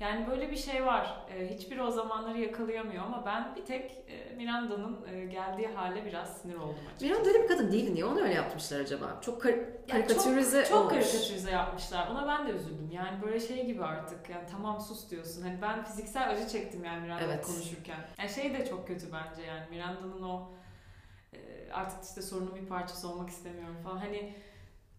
Yani 0.00 0.26
böyle 0.30 0.50
bir 0.50 0.56
şey 0.56 0.86
var. 0.86 1.26
Ee, 1.30 1.54
hiçbiri 1.54 1.82
o 1.82 1.90
zamanları 1.90 2.38
yakalayamıyor 2.38 3.04
ama 3.04 3.26
ben 3.26 3.54
bir 3.56 3.64
tek 3.64 4.04
e, 4.08 4.34
Miranda'nın 4.34 5.06
e, 5.12 5.24
geldiği 5.24 5.66
hale 5.68 6.04
biraz 6.04 6.36
sinir 6.36 6.54
oldum 6.54 6.76
açıkçası. 6.86 7.04
Miranda 7.06 7.28
öyle 7.28 7.42
bir 7.42 7.48
kadın 7.48 7.72
değildi. 7.72 7.94
Niye 7.94 8.04
onu 8.04 8.20
öyle 8.20 8.34
yapmışlar 8.34 8.80
acaba? 8.80 9.18
Çok 9.20 9.42
kar- 9.42 9.86
karikatürize 9.90 10.62
çok, 10.62 10.68
çok 10.70 10.78
olmuş. 10.78 10.92
karikatürize 10.92 11.50
yapmışlar. 11.50 12.08
Ona 12.10 12.28
ben 12.28 12.46
de 12.46 12.50
üzüldüm. 12.50 12.90
Yani 12.92 13.22
böyle 13.22 13.40
şey 13.40 13.66
gibi 13.66 13.84
artık. 13.84 14.30
Yani 14.30 14.46
tamam 14.50 14.80
sus 14.80 15.10
diyorsun. 15.10 15.42
Hani 15.42 15.62
ben 15.62 15.84
fiziksel 15.84 16.30
acı 16.30 16.48
çektim 16.48 16.84
yani 16.84 17.02
Miranda 17.02 17.24
Evet. 17.24 17.46
konuşurken. 17.46 17.98
Yani 18.18 18.30
şey 18.30 18.54
de 18.58 18.66
çok 18.66 18.86
kötü 18.86 19.06
bence 19.12 19.42
yani 19.42 19.62
Miranda'nın 19.70 20.22
o 20.22 20.50
e, 21.32 21.38
artık 21.72 22.04
işte 22.04 22.22
sorunun 22.22 22.54
bir 22.56 22.66
parçası 22.66 23.08
olmak 23.08 23.30
istemiyorum 23.30 23.76
falan. 23.84 23.96
Hani 23.98 24.34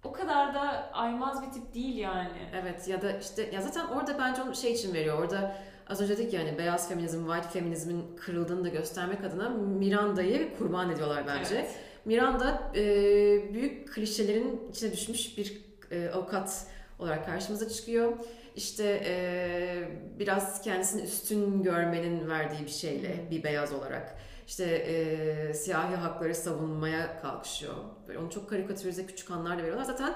o 0.03 0.11
kadar 0.11 0.53
da 0.53 0.91
aymaz 0.93 1.47
bir 1.47 1.51
tip 1.51 1.73
değil 1.73 1.95
yani. 1.95 2.49
Evet 2.53 2.87
ya 2.87 3.01
da 3.01 3.11
işte 3.11 3.49
ya 3.53 3.61
zaten 3.61 3.85
orada 3.87 4.19
bence 4.19 4.41
onu 4.41 4.55
şey 4.55 4.73
için 4.73 4.93
veriyor. 4.93 5.19
Orada 5.19 5.55
Az 5.91 6.01
önce 6.01 6.17
dedik 6.17 6.33
yani 6.33 6.57
beyaz 6.57 6.89
feminizm, 6.89 7.25
white 7.25 7.47
feminizmin 7.47 8.15
kırıldığını 8.15 8.63
da 8.63 8.69
göstermek 8.69 9.23
adına 9.23 9.49
Miranda'yı 9.49 10.57
kurban 10.57 10.91
ediyorlar 10.91 11.23
bence. 11.27 11.55
Evet. 11.55 11.75
Miranda 12.05 12.71
e, 12.75 12.83
büyük 13.53 13.93
klişelerin 13.93 14.61
içine 14.71 14.91
düşmüş 14.91 15.37
bir 15.37 15.61
e, 15.91 16.09
avukat 16.09 16.65
olarak 16.99 17.25
karşımıza 17.25 17.69
çıkıyor. 17.69 18.13
İşte 18.55 19.01
e, 19.05 19.13
biraz 20.19 20.61
kendisini 20.61 21.01
üstün 21.01 21.63
görmenin 21.63 22.29
verdiği 22.29 22.65
bir 22.65 22.71
şeyle 22.71 23.15
bir 23.31 23.43
beyaz 23.43 23.73
olarak. 23.73 24.15
İşte 24.51 24.65
e, 24.65 25.53
siyahi 25.53 25.95
hakları 25.95 26.35
savunmaya 26.35 27.21
kalkışıyor. 27.21 27.73
Böyle 28.07 28.19
onu 28.19 28.29
çok 28.29 28.49
karikatürize 28.49 29.05
küçük 29.05 29.31
anlar 29.31 29.57
da 29.57 29.61
veriyorlar. 29.61 29.83
Zaten 29.83 30.13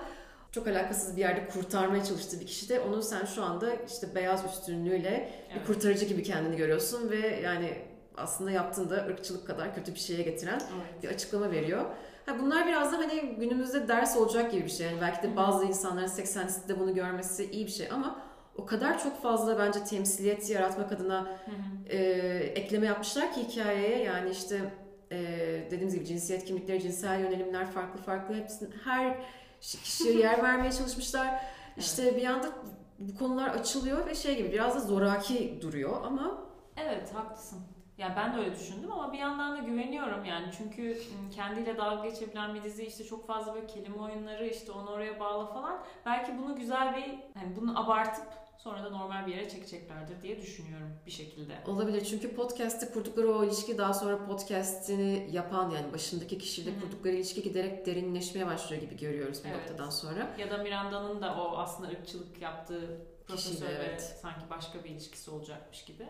çok 0.51 0.67
alakasız 0.67 1.15
bir 1.15 1.21
yerde 1.21 1.47
kurtarmaya 1.47 2.03
çalıştığı 2.03 2.39
bir 2.39 2.45
kişi 2.45 2.69
de 2.69 2.79
onu 2.79 3.01
sen 3.03 3.25
şu 3.25 3.43
anda 3.43 3.73
işte 3.73 4.15
beyaz 4.15 4.45
üstünlüğüyle 4.45 5.29
bir 5.49 5.55
Evet. 5.55 5.67
kurtarıcı 5.67 6.05
gibi 6.05 6.23
kendini 6.23 6.57
görüyorsun 6.57 7.11
ve 7.11 7.27
yani 7.27 7.77
aslında 8.17 8.51
yaptığında 8.51 8.95
ırkçılık 8.95 9.47
kadar 9.47 9.75
kötü 9.75 9.93
bir 9.93 9.99
şeye 9.99 10.23
getiren 10.23 10.61
Evet. 10.75 11.03
bir 11.03 11.09
açıklama 11.09 11.51
veriyor. 11.51 11.85
Ha 12.25 12.39
bunlar 12.39 12.67
biraz 12.67 12.93
da 12.93 12.97
hani 12.97 13.35
günümüzde 13.39 13.87
ders 13.87 14.17
olacak 14.17 14.51
gibi 14.51 14.63
bir 14.65 14.69
şey. 14.69 14.87
Yani 14.87 15.01
belki 15.01 15.23
de 15.23 15.35
bazı 15.35 15.65
insanların 15.65 16.07
80'lerde 16.07 16.79
bunu 16.79 16.95
görmesi 16.95 17.51
iyi 17.51 17.65
bir 17.65 17.71
şey 17.71 17.87
ama 17.91 18.24
o 18.57 18.65
kadar 18.65 19.03
çok 19.03 19.21
fazla 19.21 19.59
bence 19.59 19.83
temsiliyet 19.83 20.49
yaratmak 20.49 20.91
adına 20.91 21.21
Hı 21.21 21.51
hı. 21.51 21.87
e, 21.89 21.97
ekleme 22.55 22.85
yapmışlar 22.85 23.33
ki 23.33 23.43
hikayeye 23.43 24.03
yani 24.03 24.29
işte 24.29 24.73
e, 25.11 25.17
dediğimiz 25.71 25.95
gibi 25.95 26.05
cinsiyet 26.05 26.45
kimlikleri, 26.45 26.81
cinsel 26.81 27.19
yönelimler 27.19 27.71
farklı 27.71 28.01
farklı 28.01 28.35
hepsinin 28.35 28.73
her 28.83 29.17
kişiye 29.61 30.13
yer 30.19 30.43
vermeye 30.43 30.71
çalışmışlar. 30.71 31.41
İşte 31.77 32.17
bir 32.17 32.25
anda 32.25 32.47
bu 32.99 33.17
konular 33.17 33.47
açılıyor 33.49 34.07
ve 34.07 34.15
şey 34.15 34.37
gibi 34.37 34.51
biraz 34.51 34.75
da 34.75 34.79
zoraki 34.79 35.59
duruyor 35.61 36.01
ama 36.05 36.45
Evet 36.77 37.13
haklısın. 37.15 37.59
Ya 37.97 38.13
ben 38.17 38.33
de 38.33 38.39
öyle 38.39 38.55
düşündüm 38.55 38.91
ama 38.91 39.13
bir 39.13 39.17
yandan 39.17 39.57
da 39.57 39.61
güveniyorum 39.61 40.25
yani 40.25 40.45
çünkü 40.57 40.97
kendiyle 41.35 41.77
dalga 41.77 42.09
geçebilen 42.09 42.55
bir 42.55 42.63
dizi 42.63 42.83
işte 42.83 43.03
çok 43.03 43.27
fazla 43.27 43.53
böyle 43.55 43.67
kelime 43.67 43.97
oyunları 43.97 44.47
işte 44.47 44.71
onu 44.71 44.89
oraya 44.89 45.19
bağla 45.19 45.45
falan 45.45 45.83
belki 46.05 46.37
bunu 46.37 46.55
güzel 46.55 46.95
bir 46.95 47.39
hani 47.39 47.55
bunu 47.55 47.79
abartıp 47.79 48.25
sonra 48.57 48.83
da 48.83 48.89
normal 48.89 49.27
bir 49.27 49.35
yere 49.35 49.49
çekeceklerdir 49.49 50.21
diye 50.21 50.41
düşünüyorum 50.41 50.89
bir 51.05 51.11
şekilde. 51.11 51.53
Olabilir 51.67 52.05
çünkü 52.05 52.35
podcast'te 52.35 52.91
kurdukları 52.91 53.33
o 53.33 53.43
ilişki 53.45 53.77
daha 53.77 53.93
sonra 53.93 54.25
podcast'ini 54.25 55.29
yapan 55.31 55.69
yani 55.69 55.93
başındaki 55.93 56.37
kişiyle 56.37 56.71
Hı 56.71 56.75
hı. 56.75 56.81
kurdukları 56.81 57.13
ilişki 57.15 57.43
giderek 57.43 57.85
derinleşmeye 57.85 58.47
başlıyor 58.47 58.81
gibi 58.81 58.97
görüyoruz 58.97 59.43
bir 59.43 59.49
Evet. 59.49 59.59
noktadan 59.59 59.89
sonra. 59.89 60.35
Ya 60.37 60.51
da 60.51 60.57
Miranda'nın 60.57 61.21
da 61.21 61.35
o 61.35 61.57
aslında 61.57 61.89
ırkçılık 61.89 62.41
yaptığı 62.41 63.01
profesörle 63.27 63.73
evet. 63.73 64.17
sanki 64.21 64.49
başka 64.49 64.83
bir 64.83 64.89
ilişkisi 64.89 65.31
olacakmış 65.31 65.85
gibi. 65.85 66.07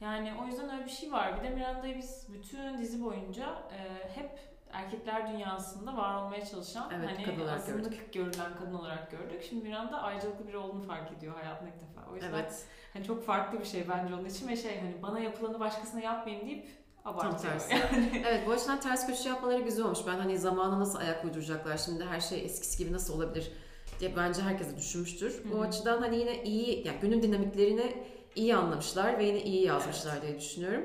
Yani 0.00 0.32
o 0.42 0.46
yüzden 0.46 0.70
öyle 0.70 0.84
bir 0.84 0.90
şey 0.90 1.12
var. 1.12 1.38
Bir 1.38 1.48
de 1.48 1.50
Miranda'yı 1.50 1.96
biz 1.98 2.26
bütün 2.32 2.78
dizi 2.78 3.04
boyunca 3.04 3.44
e, 3.72 4.08
hep 4.14 4.30
erkekler 4.72 5.32
dünyasında 5.32 5.96
var 5.96 6.22
olmaya 6.22 6.46
çalışan 6.46 6.90
Evet, 6.98 7.08
hani 7.08 7.24
kadın 7.24 7.40
olarak 7.40 7.60
azınlık 7.60 8.12
görülen 8.12 8.56
kadın 8.58 8.74
olarak 8.74 9.10
gördük. 9.10 9.42
Şimdi 9.48 9.62
Miranda 9.68 10.02
ayrıcalıklı 10.02 10.48
biri 10.48 10.56
olduğunu 10.56 10.82
fark 10.82 11.12
ediyor 11.12 11.34
hayatında 11.34 11.68
ilk 11.70 11.80
defa. 11.80 12.10
O 12.10 12.14
yüzden 12.14 12.28
Evet. 12.32 12.64
hani 12.92 13.04
çok 13.04 13.24
farklı 13.26 13.60
bir 13.60 13.64
şey 13.64 13.88
bence 13.88 14.14
onun 14.14 14.24
için 14.24 14.48
ve 14.48 14.56
şey 14.56 14.80
hani 14.80 15.02
bana 15.02 15.20
yapılanı 15.20 15.60
başkasına 15.60 16.00
yapmayayım 16.00 16.46
deyip 16.46 16.66
abartıyor. 17.04 17.42
tersi. 17.52 17.72
Yani. 17.74 18.22
Evet 18.28 18.46
bu 18.46 18.50
açıdan 18.52 18.80
ters 18.80 19.06
köşe 19.06 19.28
yapmaları 19.28 19.60
güzel 19.60 19.84
olmuş. 19.84 19.98
Ben 20.06 20.18
hani 20.18 20.38
zamana 20.38 20.80
nasıl 20.80 20.98
ayak 20.98 21.24
uyduracaklar 21.24 21.76
şimdi 21.76 22.04
her 22.04 22.20
şey 22.20 22.44
eskisi 22.44 22.78
gibi 22.78 22.92
nasıl 22.92 23.14
olabilir 23.14 23.52
diye 24.00 24.16
bence 24.16 24.42
herkes 24.42 24.76
düşünmüştür. 24.76 25.44
Hı 25.44 25.54
O 25.54 25.58
hı. 25.60 25.66
açıdan 25.68 25.98
hani 25.98 26.16
yine 26.18 26.42
iyi 26.44 26.86
yani 26.86 26.98
günün 27.00 27.22
dinamiklerini 27.22 28.02
iyi 28.36 28.56
anlamışlar 28.56 29.18
ve 29.18 29.24
yine 29.24 29.42
iyi 29.42 29.64
yazmışlar 29.66 30.22
diye 30.22 30.40
düşünüyorum. 30.40 30.84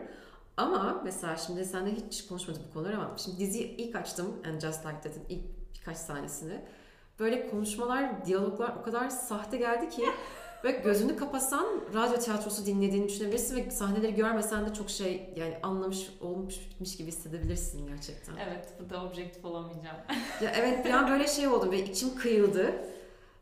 Ama 0.57 1.01
mesela 1.03 1.37
şimdi 1.37 1.65
seninle 1.65 1.95
hiç 1.95 2.27
konuşmadık 2.27 2.61
bu 2.69 2.73
konuları 2.73 2.97
ama 2.97 3.17
şimdi 3.17 3.39
diziyi 3.39 3.75
ilk 3.77 3.95
açtım 3.95 4.41
and 4.47 4.61
just 4.61 4.85
like 4.85 5.01
that'in 5.01 5.23
ilk 5.29 5.43
birkaç 5.73 5.97
sahnesini. 5.97 6.61
Böyle 7.19 7.49
konuşmalar, 7.49 8.25
diyaloglar 8.25 8.75
o 8.81 8.83
kadar 8.83 9.09
sahte 9.09 9.57
geldi 9.57 9.89
ki 9.89 10.03
ve 10.63 10.71
gözünü 10.71 11.15
kapasan 11.15 11.65
radyo 11.93 12.17
tiyatrosu 12.19 12.65
dinlediğini 12.65 13.07
düşünebilirsin 13.09 13.55
ve 13.55 13.71
sahneleri 13.71 14.15
görmesen 14.15 14.65
de 14.69 14.73
çok 14.73 14.89
şey 14.89 15.33
yani 15.35 15.57
anlamış 15.63 16.09
olmuş 16.21 16.55
gibi 16.97 17.07
hissedebilirsin 17.07 17.87
gerçekten. 17.87 18.35
evet 18.37 18.73
burada 18.79 19.05
objektif 19.05 19.45
olamayacağım. 19.45 19.97
Ya 20.43 20.51
evet 20.55 20.85
bir 20.85 20.89
an 20.89 21.09
böyle 21.09 21.27
şey 21.27 21.47
oldum 21.47 21.71
ve 21.71 21.83
içim 21.83 22.15
kıyıldı. 22.15 22.73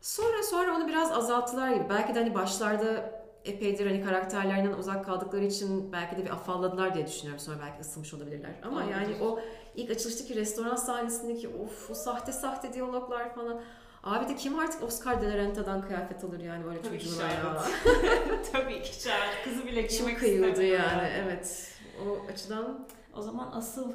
Sonra 0.00 0.42
sonra 0.42 0.76
onu 0.76 0.88
biraz 0.88 1.12
azalttılar 1.12 1.70
gibi. 1.72 1.84
Belki 1.90 2.14
de 2.14 2.18
hani 2.18 2.34
başlarda 2.34 3.21
epeydir 3.44 3.86
hani 3.86 4.04
karakterlerinden 4.04 4.72
uzak 4.78 5.04
kaldıkları 5.04 5.44
için 5.44 5.92
belki 5.92 6.16
de 6.16 6.24
bir 6.24 6.30
afalladılar 6.30 6.94
diye 6.94 7.06
düşünüyorum. 7.06 7.40
Sonra 7.40 7.56
belki 7.66 7.80
ısınmış 7.80 8.14
olabilirler. 8.14 8.50
Ama 8.62 8.76
Olabilir. 8.76 8.92
yani 8.92 9.16
o 9.22 9.40
ilk 9.74 9.90
açılıştaki 9.90 10.34
restoran 10.36 10.76
sahnesindeki 10.76 11.48
of 11.48 11.90
o 11.90 11.94
sahte 11.94 12.32
sahte 12.32 12.72
diyaloglar 12.72 13.34
falan. 13.34 13.60
Abi 14.04 14.28
de 14.28 14.36
kim 14.36 14.58
artık 14.58 14.82
Oscar 14.82 15.22
de 15.22 15.30
la 15.30 15.36
Renta'dan 15.36 15.86
kıyafet 15.86 16.24
alır 16.24 16.40
yani 16.40 16.64
böyle 16.64 16.82
Tabii 16.82 16.98
ki 16.98 17.08
ya. 17.20 17.62
Tabii 18.52 18.82
ki 18.82 19.00
Charlotte. 19.04 19.42
Kızı 19.44 19.66
bile 19.66 19.82
giymek 19.82 20.18
kıyıldı 20.18 20.48
istemiyor 20.48 20.80
yani 20.80 21.08
evet. 21.24 21.68
O 22.06 22.32
açıdan 22.32 22.86
O 23.16 23.22
zaman 23.22 23.50
asıl 23.54 23.92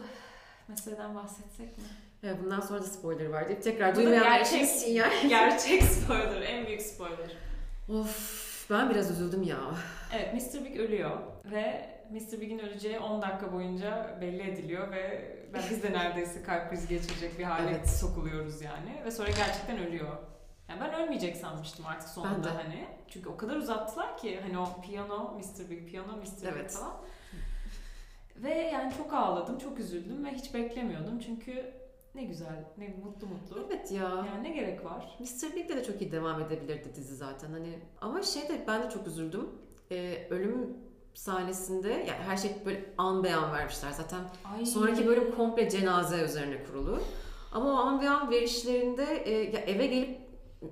meseleden 0.68 1.16
bahsetsek 1.16 1.78
mi? 1.78 1.84
evet, 2.24 2.36
bundan 2.44 2.60
sonra 2.60 2.82
da 2.82 2.86
spoiler 2.86 3.26
var 3.26 3.48
deyip 3.48 3.64
tekrar 3.64 3.96
duymayanlar 3.96 4.38
gerçek- 4.38 4.62
için 4.62 4.66
sinyal. 4.66 5.10
Gerçek 5.30 5.84
spoiler, 5.84 6.42
en 6.42 6.66
büyük 6.68 6.82
spoiler. 6.82 7.32
Of 7.90 8.47
ben 8.70 8.90
biraz 8.90 9.12
üzüldüm 9.12 9.44
ya. 9.44 9.58
Evet, 10.16 10.34
Mr. 10.34 10.66
Big 10.66 10.80
ölüyor 10.80 11.12
ve 11.46 11.90
Mr. 12.12 12.42
Big'in 12.42 12.60
öleceği 12.60 13.00
10 13.00 13.22
dakika 13.22 13.54
boyunca 13.54 14.18
belli 14.22 14.42
ediliyor 14.52 14.92
ve 14.92 15.34
ben 15.54 15.62
biz 15.70 15.84
de 15.84 15.92
neredeyse 15.92 16.44
kalp 16.44 16.70
krizi 16.70 16.88
geçirecek 16.88 17.40
bir 17.40 17.44
hale 17.44 17.70
Evet. 17.70 17.90
sokuluyoruz 17.90 18.62
yani 18.62 19.02
ve 19.06 19.12
sonra 19.12 19.30
gerçekten 19.30 19.78
ölüyor. 19.80 20.18
Yani 20.70 20.82
ben 20.82 20.94
ölmeyecek 20.94 21.38
sanmıştım 21.38 21.86
artık 21.86 22.10
sonunda 22.10 22.56
hani. 22.56 22.88
Çünkü 23.08 23.30
o 23.30 23.38
kadar 23.38 23.56
uzattılar 23.56 24.18
ki 24.18 24.40
hani 24.42 24.58
o 24.60 24.82
piyano, 24.82 25.34
Mr. 25.40 25.70
Big, 25.70 25.90
piyano, 25.90 26.18
Mr. 26.18 26.22
Big 26.22 26.54
Evet. 26.54 26.72
falan. 26.72 26.94
Ve 28.36 28.54
yani 28.54 28.94
çok 28.98 29.14
ağladım, 29.14 29.58
çok 29.58 29.80
üzüldüm 29.80 30.26
ve 30.26 30.30
hiç 30.32 30.54
beklemiyordum 30.54 31.20
çünkü 31.20 31.74
ne 32.18 32.24
güzel, 32.24 32.66
ne 32.78 32.88
mutlu 33.06 33.28
mutlu. 33.28 33.68
Evet 33.68 33.92
ya. 33.92 34.04
Yani 34.34 34.44
ne 34.44 34.50
gerek 34.50 34.86
var? 34.86 35.18
Mr. 35.20 35.56
Big'de 35.56 35.76
de 35.76 35.84
çok 35.84 36.02
iyi 36.02 36.12
devam 36.12 36.42
edebilirdi 36.42 36.96
dizi 36.96 37.16
zaten 37.16 37.52
hani. 37.52 37.80
Ama 38.02 38.22
şey 38.22 38.50
de 38.50 38.64
ben 38.68 38.84
de 38.84 38.90
çok 38.90 39.08
üzüldüm. 39.08 39.50
Ee, 39.92 40.28
ölüm 40.30 40.78
sahnesinde 41.14 41.90
yani 41.90 42.24
her 42.28 42.38
şey 42.38 42.52
böyle 42.66 42.86
an 42.98 43.24
beyan 43.24 43.54
vermişler 43.54 43.92
zaten. 43.92 44.20
Ay. 44.56 44.66
Sonraki 44.66 45.08
bölüm 45.08 45.36
komple 45.36 45.70
cenaze 45.70 46.22
üzerine 46.24 46.64
kurulu. 46.64 47.00
Ama 47.52 47.72
o 47.74 47.76
an 47.76 48.02
beyan 48.02 48.32
verişlerinde 48.32 49.04
e, 49.26 49.32
ya 49.32 49.60
eve 49.60 49.88
gelip 49.88 50.20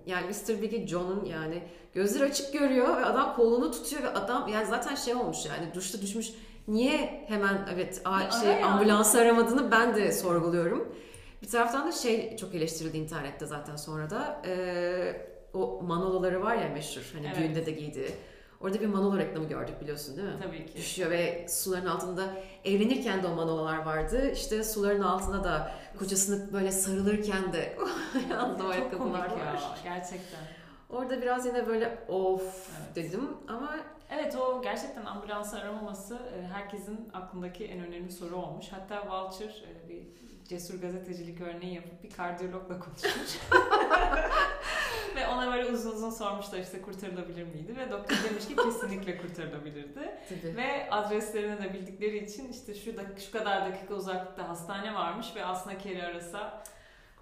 yani 0.05 0.27
Mr. 0.27 0.61
Big'i 0.61 0.87
John'un 0.87 1.25
yani 1.25 1.63
gözleri 1.93 2.23
açık 2.23 2.53
görüyor 2.53 2.97
ve 2.97 3.05
adam 3.05 3.35
kolunu 3.35 3.71
tutuyor 3.71 4.03
ve 4.03 4.09
adam 4.09 4.47
yani 4.47 4.65
zaten 4.65 4.95
şey 4.95 5.15
olmuş 5.15 5.45
yani 5.45 5.73
duşta 5.73 6.01
düşmüş. 6.01 6.29
Niye 6.67 7.25
hemen 7.27 7.67
evet 7.73 8.01
a- 8.05 8.31
şey 8.31 8.63
ambulansı 8.63 9.19
aramadığını 9.19 9.71
ben 9.71 9.95
de 9.95 10.11
sorguluyorum. 10.11 10.95
Bir 11.41 11.47
taraftan 11.49 11.87
da 11.87 11.91
şey 11.91 12.37
çok 12.37 12.55
eleştirildi 12.55 12.97
internette 12.97 13.45
zaten 13.45 13.75
sonra 13.75 14.09
da. 14.09 14.41
Ee, 14.45 15.27
o 15.53 15.81
manolaları 15.83 16.41
var 16.43 16.55
ya 16.55 16.69
meşhur 16.69 17.11
hani 17.13 17.27
Evet. 17.27 17.37
düğünde 17.37 17.65
de 17.65 17.71
giydiği. 17.71 18.09
Orada 18.61 18.79
bir 18.81 18.85
manolo 18.87 19.17
reklamı 19.17 19.47
gördük 19.47 19.81
biliyorsun 19.81 20.17
değil 20.17 20.27
mi? 20.27 20.35
Tabii 20.43 20.65
ki. 20.65 20.77
Düşüyor 20.77 21.11
ve 21.11 21.45
suların 21.49 21.85
altında 21.85 22.33
evlenirken 22.63 23.23
de 23.23 23.27
o 23.27 23.35
manolalar 23.35 23.77
vardı. 23.85 24.31
İşte 24.31 24.63
suların 24.63 25.01
altında 25.01 25.43
da 25.43 25.71
kocasını 25.99 26.53
böyle 26.53 26.71
sarılırken 26.71 27.53
de 27.53 27.75
Çok 28.59 28.71
ayakkabılar 28.71 29.29
ya, 29.29 29.35
var. 29.45 29.79
gerçekten. 29.83 30.39
Orada 30.89 31.21
biraz 31.21 31.45
yine 31.45 31.67
böyle 31.67 31.97
of 32.07 32.41
Evet. 32.41 32.95
dedim 32.95 33.29
ama 33.47 33.75
Evet 34.09 34.35
o 34.35 34.61
gerçekten 34.61 35.05
ambulans 35.05 35.53
aramaması 35.53 36.15
e, 36.15 36.47
herkesin 36.47 37.09
aklındaki 37.13 37.65
en 37.65 37.79
önemli 37.87 38.11
soru 38.11 38.35
olmuş. 38.35 38.65
Hatta 38.71 39.07
Vulture 39.07 39.47
e, 39.53 39.89
bir 39.89 40.01
cesur 40.47 40.81
gazetecilik 40.81 41.41
örneği 41.41 41.75
yapıp 41.75 42.03
bir 42.03 42.09
kardiyologla 42.09 42.79
konuşmuş. 42.79 43.39
ve 45.15 45.27
ona 45.27 45.53
böyle 45.53 45.65
uzun 45.71 45.91
uzun 45.91 46.09
sormuşlar 46.09 46.59
işte 46.59 46.81
kurtarılabilir 46.81 47.43
miydi 47.43 47.77
ve 47.77 47.91
doktor 47.91 48.15
demiş 48.29 48.47
ki 48.47 48.55
kesinlikle 48.55 49.17
kurtarılabilirdi. 49.17 50.19
tabii. 50.29 50.57
Ve 50.57 50.87
adreslerini 50.91 51.63
de 51.63 51.73
bildikleri 51.73 52.17
için 52.25 52.49
işte 52.51 52.75
şu 52.75 52.97
dak 52.97 53.19
şu 53.25 53.31
kadar 53.31 53.71
dakika 53.71 53.93
uzaklıkta 53.93 54.49
hastane 54.49 54.93
varmış 54.93 55.27
ve 55.35 55.45
aslında 55.45 55.77
Kerry 55.77 56.03
arasa 56.03 56.63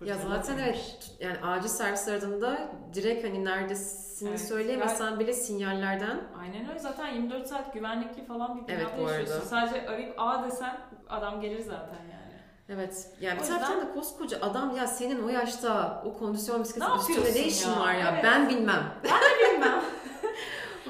Ya 0.05 0.15
zaten 0.15 0.57
evet 0.57 1.11
yani 1.19 1.37
acil 1.39 1.69
servis 1.69 2.07
aradığında 2.07 2.71
direkt 2.93 3.23
hani 3.23 3.45
neredesini 3.45 4.29
Evet. 4.29 4.41
söyleyemesen 4.47 5.19
bile 5.19 5.33
sinyallerden 5.33 6.21
Aynen 6.41 6.69
öyle. 6.69 6.79
Zaten 6.79 7.07
24 7.07 7.47
saat 7.47 7.73
güvenlikli 7.73 8.25
falan 8.25 8.55
bir 8.67 8.73
Evet, 8.73 8.81
binada 8.81 8.93
arada. 9.11 9.19
yaşıyorsun. 9.19 9.47
Sadece 9.49 9.87
arayıp 9.89 10.13
A 10.17 10.43
desen 10.45 10.77
adam 11.09 11.41
gelir 11.41 11.59
zaten 11.59 12.01
yani. 12.11 12.22
Evet. 12.69 13.07
Yani 13.21 13.39
O 13.39 13.43
bir 13.43 13.47
taraftan 13.47 13.81
da 13.81 13.93
koskoca 13.93 14.41
adam 14.41 14.75
ya 14.75 14.87
senin 14.87 15.23
o 15.23 15.29
yaşta 15.29 16.03
o 16.05 16.17
kondisyon 16.17 16.63
bisikletin 16.63 16.91
Ne 16.91 16.95
üstünde 16.99 17.33
ne 17.33 17.47
işin 17.47 17.69
ya? 17.71 17.79
var 17.79 17.93
ya? 17.93 18.09
Evet. 18.13 18.23
Ben 18.23 18.49
bilmem. 18.49 18.83
Bilmem. 19.03 19.83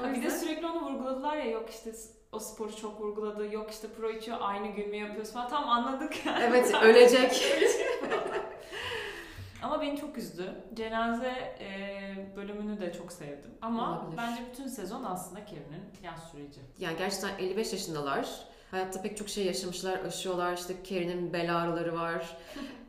O 0.00 0.14
bir 0.14 0.22
de 0.22 0.30
sürekli 0.30 0.66
onu 0.66 0.80
vurguladılar 0.90 1.36
ya 1.36 1.44
yok 1.50 1.70
işte 1.70 1.92
o 2.32 2.38
sporu 2.38 2.76
çok 2.76 3.00
vurguladı. 3.00 3.52
Yok 3.52 3.70
işte 3.70 3.88
pro 3.88 4.10
içiyor 4.10 4.38
aynı 4.40 4.66
gün 4.68 4.88
mü 4.88 4.96
yapıyoruz 4.96 5.32
falan. 5.32 5.48
Tam 5.48 5.68
anladık 5.68 6.26
yani. 6.26 6.44
Evet 6.48 6.74
ölecek. 6.82 7.42
Ama 9.62 9.80
beni 9.80 10.00
çok 10.00 10.18
üzdü. 10.18 10.54
Cenaze 10.74 11.56
e, 11.60 12.36
bölümünü 12.36 12.80
de 12.80 12.92
çok 12.92 13.12
sevdim. 13.12 13.50
Ama 13.62 13.90
Olabilir. 14.02 14.16
bence 14.18 14.42
bütün 14.52 14.66
sezon 14.68 15.04
aslında 15.04 15.44
Kevin'in 15.44 15.84
yaş 16.02 16.20
süreci. 16.32 16.60
Yani 16.78 16.96
gerçekten 16.98 17.30
55 17.38 17.72
yaşındalar. 17.72 18.28
Hayatta 18.74 19.02
pek 19.02 19.16
çok 19.16 19.28
şey 19.28 19.44
yaşamışlar, 19.46 19.98
aşıyorlar. 19.98 20.52
İşte 20.56 20.74
Carrie'nin 20.90 21.32
bel 21.32 21.56
ağrıları 21.56 21.94
var. 21.94 22.36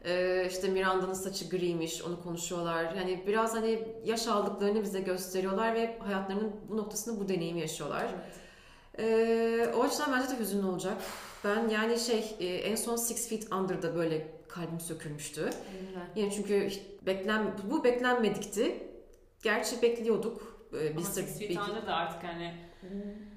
Ee, 0.08 0.48
işte 0.50 0.68
Miranda'nın 0.68 1.14
saçı 1.14 1.50
griymiş, 1.50 2.02
onu 2.02 2.24
konuşuyorlar. 2.24 2.94
Yani 2.94 3.24
biraz 3.28 3.56
hani 3.56 3.88
yaş 4.04 4.28
aldıklarını 4.28 4.84
bize 4.84 5.00
gösteriyorlar 5.00 5.74
ve 5.76 5.98
hayatlarının 6.00 6.52
bu 6.70 6.78
noktasında 6.78 7.20
bu 7.20 7.28
deneyimi 7.30 7.60
yaşıyorlar. 7.60 8.04
Ee, 9.00 9.68
o 9.76 9.84
açıdan 9.84 10.12
bence 10.14 10.30
de 10.36 10.40
hüzünlü 10.40 10.66
olacak. 10.66 10.98
Ben 11.44 11.70
yani 11.70 12.00
şey 12.00 12.36
e, 12.40 12.46
en 12.46 12.76
son 12.76 12.96
Six 12.96 13.30
Feet 13.30 13.54
Under'da 13.54 13.96
böyle 13.96 14.28
kalbim 14.48 14.80
sökülmüştü. 14.80 15.50
Yani 16.16 16.32
çünkü 16.36 16.70
beklen 17.06 17.54
bu 17.72 17.84
beklenmedikti. 17.84 18.88
Gerçi 19.44 19.82
bekliyorduk. 19.82 20.68
Ee, 20.74 20.90
Ama 20.90 21.00
Mr. 21.00 21.04
Six 21.04 21.40
Feet 21.40 21.52
Big- 21.52 21.70
Under 21.70 21.88
da 21.88 21.94
artık 21.96 22.24
hani 22.24 22.56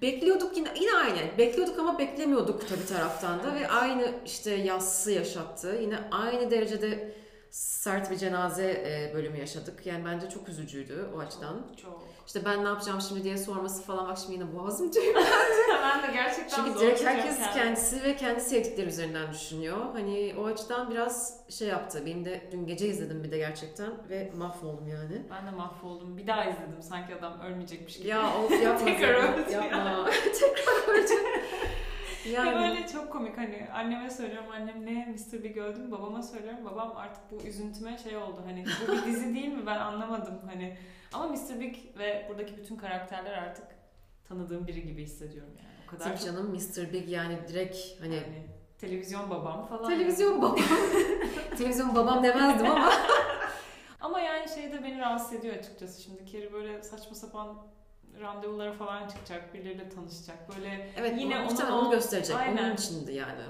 Bekliyorduk 0.03 0.57
yine 0.57 0.69
yine 0.81 0.95
aynı. 0.95 1.39
Bekliyorduk 1.39 1.79
ama 1.79 1.99
beklemiyorduk 1.99 2.69
tabii 2.69 2.87
taraftan 2.87 3.43
da 3.43 3.55
ve 3.55 3.69
aynı 3.69 4.13
işte 4.27 4.51
yassı 4.51 5.13
yaşattı. 5.13 5.79
Yine 5.83 5.99
aynı 6.11 6.51
derecede 6.51 7.15
sert 7.51 8.11
bir 8.11 8.17
cenaze 8.17 8.71
e, 8.71 9.15
bölümü 9.15 9.39
yaşadık. 9.39 9.87
Yani 9.87 10.05
bence 10.05 10.29
çok 10.29 10.49
üzücüydü 10.49 11.09
o 11.17 11.19
açıdan. 11.19 11.67
çok. 11.83 12.03
İşte 12.29 12.45
ben 12.45 12.65
ne 12.65 12.69
yapacağım 12.69 13.01
şimdi 13.01 13.25
diye 13.25 13.39
sorması 13.39 13.83
falan 13.83 14.09
bak 14.09 14.19
şimdi 14.19 14.35
yine 14.35 14.55
boğazım 14.55 14.93
düğümlü. 14.93 15.15
ben 15.83 16.03
de 16.03 16.13
gerçekten 16.13 16.65
Çünkü 16.65 16.81
direkt 16.81 17.05
herkes 17.05 17.39
kendimi. 17.39 17.55
kendisi 17.55 18.03
ve 18.03 18.17
kendi 18.17 18.41
sevdikleri 18.41 18.87
üzerinden 18.87 19.33
düşünüyor. 19.33 19.77
Hani 19.93 20.35
o 20.39 20.47
açıdan 20.47 20.91
biraz 20.91 21.41
şey 21.49 21.69
yaptı. 21.69 22.03
Benim 22.07 22.25
de 22.25 22.49
dün 22.53 22.67
gece 22.67 22.89
izledim 22.89 23.25
bir 23.25 23.31
de 23.31 23.39
gerçekten 23.39 23.91
ve 24.09 24.33
mahvoldum 24.37 24.89
yani. 24.89 25.23
Ben 25.31 25.47
de 25.47 25.51
mahvoldum. 25.51 26.19
Bir 26.19 26.27
daha 26.27 26.45
izledim 26.45 26.83
sanki 26.83 27.15
adam 27.15 27.41
ölmeyecekmiş 27.41 27.99
gibi. 27.99 28.09
Ya 28.09 28.23
of 28.45 28.63
yapma. 28.63 28.87
Tekrar 28.87 29.15
öldü 29.15 29.53
ya. 29.53 29.65
Yapma. 29.65 30.11
Tekrar 30.41 30.95
öldü. 32.27 32.29
Ve 32.29 32.31
Yani 32.31 32.55
böyle 32.59 32.87
çok 32.87 33.13
komik 33.13 33.39
hani 33.39 33.67
anneme 33.75 34.11
söylüyorum 34.11 34.51
annem 34.53 34.87
ne 34.87 35.07
Mr. 35.07 35.43
Big 35.45 35.57
öldü 35.57 35.79
mü 35.79 35.91
babama 35.91 36.23
söylüyorum 36.23 36.65
babam 36.65 36.97
artık 36.97 37.23
bu 37.31 37.47
üzüntüme 37.47 37.99
şey 37.99 38.17
oldu 38.17 38.43
hani 38.47 38.65
bu 38.87 38.93
bir 38.93 39.05
dizi 39.07 39.35
değil 39.35 39.49
mi 39.53 39.67
ben 39.67 39.79
anlamadım 39.79 40.41
hani 40.47 40.77
ama 41.13 41.27
Mr. 41.29 41.61
Big 41.61 41.77
ve 41.99 42.27
buradaki 42.29 42.57
bütün 42.57 42.77
karakterler 42.77 43.33
artık 43.33 43.65
tanıdığım 44.29 44.67
biri 44.67 44.83
gibi 44.83 45.03
hissediyorum 45.03 45.53
yani 45.57 45.69
o 45.87 45.91
kadar 45.91 46.05
Tabii 46.05 46.17
çok 46.19 46.27
canım 46.27 46.51
Mr. 46.51 46.93
Big 46.93 47.09
yani 47.09 47.39
direkt 47.49 47.77
hani 48.01 48.15
yani 48.15 48.47
televizyon 48.79 49.31
babam 49.31 49.67
falan. 49.67 49.89
televizyon 49.89 50.43
babam. 50.43 50.59
televizyon 51.59 51.95
babam 51.95 52.23
demezdim 52.25 52.71
ama. 52.71 52.93
Ama 54.01 54.21
yani 54.21 54.49
şey 54.49 54.73
de 54.73 54.83
beni 54.85 54.99
rahatsız 54.99 55.33
ediyor 55.33 55.55
açıkçası 55.55 56.03
şimdi 56.03 56.27
Carrie 56.33 56.53
böyle 56.53 56.83
saçma 56.83 57.15
sapan 57.15 57.59
randevulara 58.21 58.73
falan 58.73 59.09
çıkacak 59.09 59.55
birileriyle 59.55 59.89
tanışacak 59.89 60.57
böyle 60.57 60.93
Evet 60.97 61.21
Yine 61.21 61.39
onun 61.39 61.71
onu, 61.71 61.91
gösterecek. 61.91 62.37
Aynen. 62.37 62.65
Onun 62.65 62.75
içindi 62.75 63.13
yani. 63.13 63.43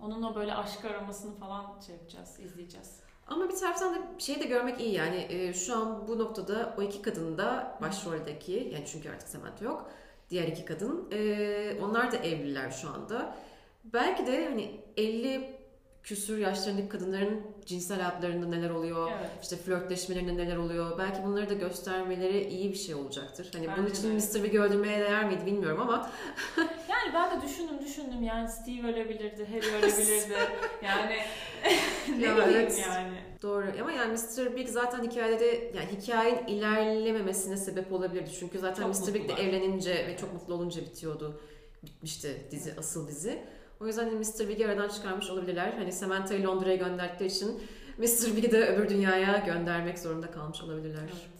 onun 0.00 0.22
o 0.22 0.34
böyle 0.34 0.54
aşk 0.54 0.84
aramasını 0.84 1.34
falan 1.34 1.80
şey 1.86 1.94
yapacağız 1.94 2.40
izleyeceğiz. 2.40 3.00
Ama 3.26 3.48
bir 3.48 3.56
taraftan 3.56 3.94
da 3.94 3.98
şey 4.18 4.40
de 4.40 4.44
görmek 4.44 4.80
iyi 4.80 4.94
yani 4.94 5.26
e, 5.28 5.54
şu 5.54 5.76
an 5.76 6.08
bu 6.08 6.18
noktada 6.18 6.74
o 6.78 6.82
iki 6.82 7.02
kadın 7.02 7.38
da 7.38 7.78
başroldeki 7.82 8.70
yani 8.74 8.84
çünkü 8.86 9.10
artık 9.10 9.28
Samantha 9.28 9.64
yok. 9.64 9.90
Diğer 10.30 10.48
iki 10.48 10.64
kadın 10.64 11.08
e, 11.12 11.80
onlar 11.82 12.12
da 12.12 12.16
evliler 12.16 12.70
şu 12.70 12.88
anda. 12.88 13.34
Belki 13.84 14.26
de 14.26 14.44
hani 14.48 14.80
50 14.96 15.57
küsur 16.02 16.38
yaşlarındaki 16.38 16.88
kadınların 16.88 17.40
cinsel 17.66 17.96
hayatlarında 18.00 18.46
neler 18.46 18.70
oluyor, 18.70 19.10
Evet. 19.20 19.30
işte 19.42 19.56
flörtleşmelerinde 19.56 20.36
neler 20.36 20.56
oluyor. 20.56 20.98
Belki 20.98 21.22
bunları 21.24 21.48
da 21.50 21.54
göstermeleri 21.54 22.44
iyi 22.48 22.70
bir 22.72 22.78
şey 22.78 22.94
olacaktır. 22.94 23.50
Hani 23.52 23.66
bunun 23.66 23.86
Bence 23.86 23.98
için 23.98 24.34
de. 24.34 24.38
Mr. 24.40 24.44
Big'i 24.44 24.60
öldürmeye 24.60 25.00
değer 25.00 25.24
miydi 25.24 25.46
bilmiyorum 25.46 25.80
ama 25.80 26.10
Yani 26.88 27.14
ben 27.14 27.40
de 27.40 27.44
düşündüm 27.46 27.78
düşündüm 27.86 28.22
yani 28.22 28.48
Steve 28.48 28.92
ölebilirdi, 28.92 29.46
Harry 29.46 29.66
ölebilirdi. 29.76 30.34
yani 30.82 31.16
ne 32.18 32.26
Ya 32.26 32.36
bileyim 32.36 32.50
evet. 32.56 32.78
yani. 32.88 33.18
Doğru 33.42 33.66
ama 33.80 33.92
yani 33.92 34.12
Mr. 34.12 34.56
Big 34.56 34.68
zaten 34.68 35.04
hikayede 35.10 35.40
de 35.40 35.72
yani 35.76 35.88
hikayenin 36.02 36.46
ilerlememesine 36.46 37.56
sebep 37.56 37.92
olabilirdi. 37.92 38.30
Çünkü 38.40 38.58
zaten 38.58 38.92
Çok 38.92 39.08
Mr. 39.08 39.14
Big 39.14 39.28
de 39.28 39.32
evlenince 39.32 39.90
ve 39.90 39.94
Evet. 39.98 40.18
çok 40.20 40.32
mutlu 40.32 40.54
olunca 40.54 40.80
bitiyordu. 40.82 41.40
Bitmişti 41.82 42.46
dizi, 42.50 42.74
asıl 42.78 43.08
dizi. 43.08 43.42
O 43.80 43.86
yüzden 43.86 44.04
hani 44.04 44.18
Mr. 44.18 44.48
Big'i 44.48 44.66
aradan 44.66 44.88
çıkarmış 44.88 45.30
olabilirler. 45.30 45.72
Hani 45.78 45.92
Samantha'yı 45.92 46.46
Londra'ya 46.46 46.76
gönderdikleri 46.76 47.28
için 47.28 47.60
Mr. 47.98 48.36
Big'i 48.36 48.50
de 48.50 48.66
öbür 48.66 48.88
dünyaya 48.88 49.36
göndermek 49.46 49.98
zorunda 49.98 50.30
kalmış 50.30 50.62
olabilirler. 50.62 51.02
Evet. 51.02 51.37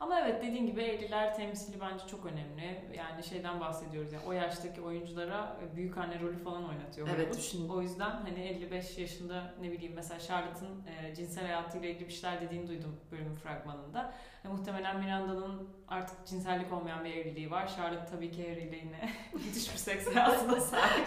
Ama 0.00 0.20
evet 0.20 0.42
dediğin 0.42 0.66
gibi 0.66 0.80
50'ler 0.82 1.36
temsili 1.36 1.80
bence 1.80 2.06
çok 2.06 2.26
önemli. 2.26 2.80
Yani 2.96 3.22
şeyden 3.24 3.60
bahsediyoruz 3.60 4.12
yani 4.12 4.24
o 4.26 4.32
yaştaki 4.32 4.80
oyunculara 4.80 5.56
büyük 5.76 5.98
anne 5.98 6.20
rolü 6.20 6.38
falan 6.38 6.68
oynatıyor. 6.68 7.08
Evet, 7.16 7.36
Hollywood. 7.36 7.76
O 7.76 7.82
yüzden 7.82 8.10
hani 8.10 8.40
55 8.40 8.98
yaşında 8.98 9.54
ne 9.60 9.72
bileyim 9.72 9.92
mesela 9.94 10.20
Charlotte'ın 10.20 10.82
e, 10.86 11.14
cinsel 11.14 11.44
hayatıyla 11.46 11.88
ilgili 11.88 12.08
bir 12.08 12.12
şeyler 12.12 12.40
dediğini 12.40 12.68
duydum 12.68 13.00
bölümün 13.12 13.34
fragmanında. 13.34 14.12
E, 14.44 14.48
muhtemelen 14.48 15.00
Miranda'nın 15.00 15.68
artık 15.88 16.26
cinsellik 16.26 16.72
olmayan 16.72 17.04
bir 17.04 17.14
evliliği 17.16 17.50
var. 17.50 17.70
Charlotte 17.76 18.06
tabii 18.10 18.30
ki 18.30 18.42
Harry 18.50 18.62
ile 18.68 18.76
yine 18.76 19.10
müthiş 19.32 19.72
bir 19.72 19.78
seks 19.78 20.06
hayatına 20.14 20.60
sahip. 20.60 21.06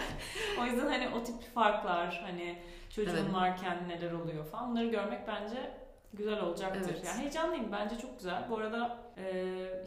o 0.60 0.64
yüzden 0.64 0.86
hani 0.86 1.08
o 1.08 1.22
tip 1.22 1.54
farklar 1.54 2.20
hani 2.26 2.58
çocuğun 2.90 3.16
Evet. 3.16 3.34
varken 3.34 3.88
neler 3.88 4.12
oluyor 4.12 4.44
falan 4.46 4.70
bunları 4.70 4.86
görmek 4.86 5.28
bence 5.28 5.70
güzel 6.12 6.40
olacaktır. 6.40 6.90
Evet. 6.94 7.04
Yani 7.06 7.20
heyecanlıyım 7.20 7.72
bence 7.72 7.98
çok 7.98 8.18
güzel. 8.18 8.46
Bu 8.50 8.56
arada 8.56 8.98
e, 9.16 9.36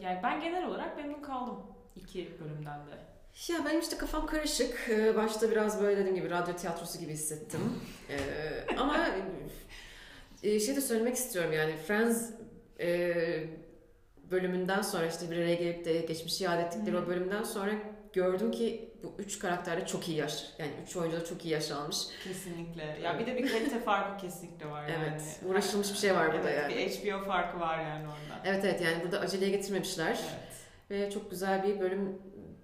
yani 0.02 0.20
ben 0.22 0.40
genel 0.40 0.66
olarak 0.66 0.96
memnun 0.96 1.22
kaldım 1.22 1.56
iki 1.96 2.40
bölümden 2.40 2.86
de. 2.86 3.06
Ya 3.52 3.64
benim 3.64 3.80
işte 3.80 3.96
kafam 3.96 4.26
karışık. 4.26 4.88
Ee, 4.90 5.16
Başta 5.16 5.50
biraz 5.50 5.82
böyle 5.82 5.96
dediğim 5.96 6.16
gibi 6.16 6.30
radyo 6.30 6.56
tiyatrosu 6.56 6.98
gibi 6.98 7.12
hissettim. 7.12 7.60
Ee, 8.10 8.76
ama 8.78 9.06
e, 10.42 10.60
şey 10.60 10.76
de 10.76 10.80
söylemek 10.80 11.14
istiyorum 11.14 11.52
yani 11.52 11.76
Friends 11.76 12.30
e, 12.80 13.14
bölümünden 14.30 14.82
sonra 14.82 15.06
işte 15.06 15.30
bir 15.30 15.36
araya 15.36 15.54
gelip 15.54 15.84
de 15.84 15.98
geçmişi 15.98 16.44
yad 16.44 16.60
ettikleri 16.60 16.96
Hı. 16.96 17.00
o 17.00 17.06
bölümden 17.06 17.42
sonra 17.42 17.70
gördüm 18.12 18.50
ki 18.50 18.94
bu 19.06 19.22
üç 19.22 19.38
karakter 19.38 19.80
de 19.80 19.86
çok 19.86 20.08
iyi 20.08 20.16
yaş. 20.16 20.44
Yani 20.58 20.70
üç 20.86 20.96
oyuncu 20.96 21.20
da 21.20 21.24
çok 21.24 21.44
iyi 21.44 21.48
yaş 21.48 21.70
almış. 21.70 21.96
Kesinlikle. 22.24 22.98
Ya 23.02 23.18
bir 23.18 23.26
de 23.26 23.36
bir 23.36 23.52
kalite 23.52 23.80
farkı 23.80 24.20
kesinlikle 24.20 24.70
var 24.70 24.88
yani. 24.88 25.04
Evet, 25.10 25.40
uğraşılmış 25.46 25.92
bir 25.92 25.98
şey 25.98 26.14
var 26.14 26.32
burada 26.32 26.50
evet, 26.50 26.62
yani. 26.62 26.76
Bir 26.76 26.90
HBO 26.90 27.24
farkı 27.26 27.60
var 27.60 27.78
yani 27.78 28.04
orada. 28.04 28.40
Evet 28.44 28.64
evet 28.64 28.80
yani 28.80 29.04
burada 29.04 29.20
aceleye 29.20 29.50
getirmemişler. 29.50 30.18
Evet. 30.30 30.56
Ve 30.90 31.10
çok 31.10 31.30
güzel 31.30 31.62
bir 31.62 31.80
bölüm 31.80 32.18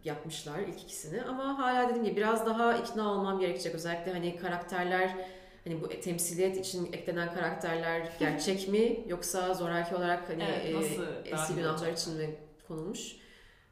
yapmışlar 0.04 0.58
ilk 0.58 0.82
ikisini. 0.82 1.22
Ama 1.22 1.58
hala 1.58 1.88
dediğim 1.88 2.04
gibi 2.04 2.16
biraz 2.16 2.46
daha 2.46 2.76
ikna 2.76 3.12
olmam 3.12 3.40
gerekecek. 3.40 3.74
Özellikle 3.74 4.12
hani 4.12 4.36
karakterler 4.36 5.16
hani 5.64 5.82
bu 5.82 5.88
temsiliyet 5.88 6.56
için 6.56 6.92
eklenen 6.92 7.34
karakterler 7.34 8.12
gerçek 8.18 8.68
mi 8.68 9.04
yoksa 9.06 9.54
zoraki 9.54 9.94
olarak 9.94 10.28
hani 10.28 10.42
Evet, 10.42 10.66
e, 10.66 10.74
nasıl 10.74 11.06
eski 11.24 11.32
dahil 11.32 11.54
günahlar 11.54 11.92
için 11.92 12.16
mi 12.16 12.36
konulmuş? 12.68 13.16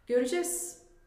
Göreceğiz. 0.07 0.80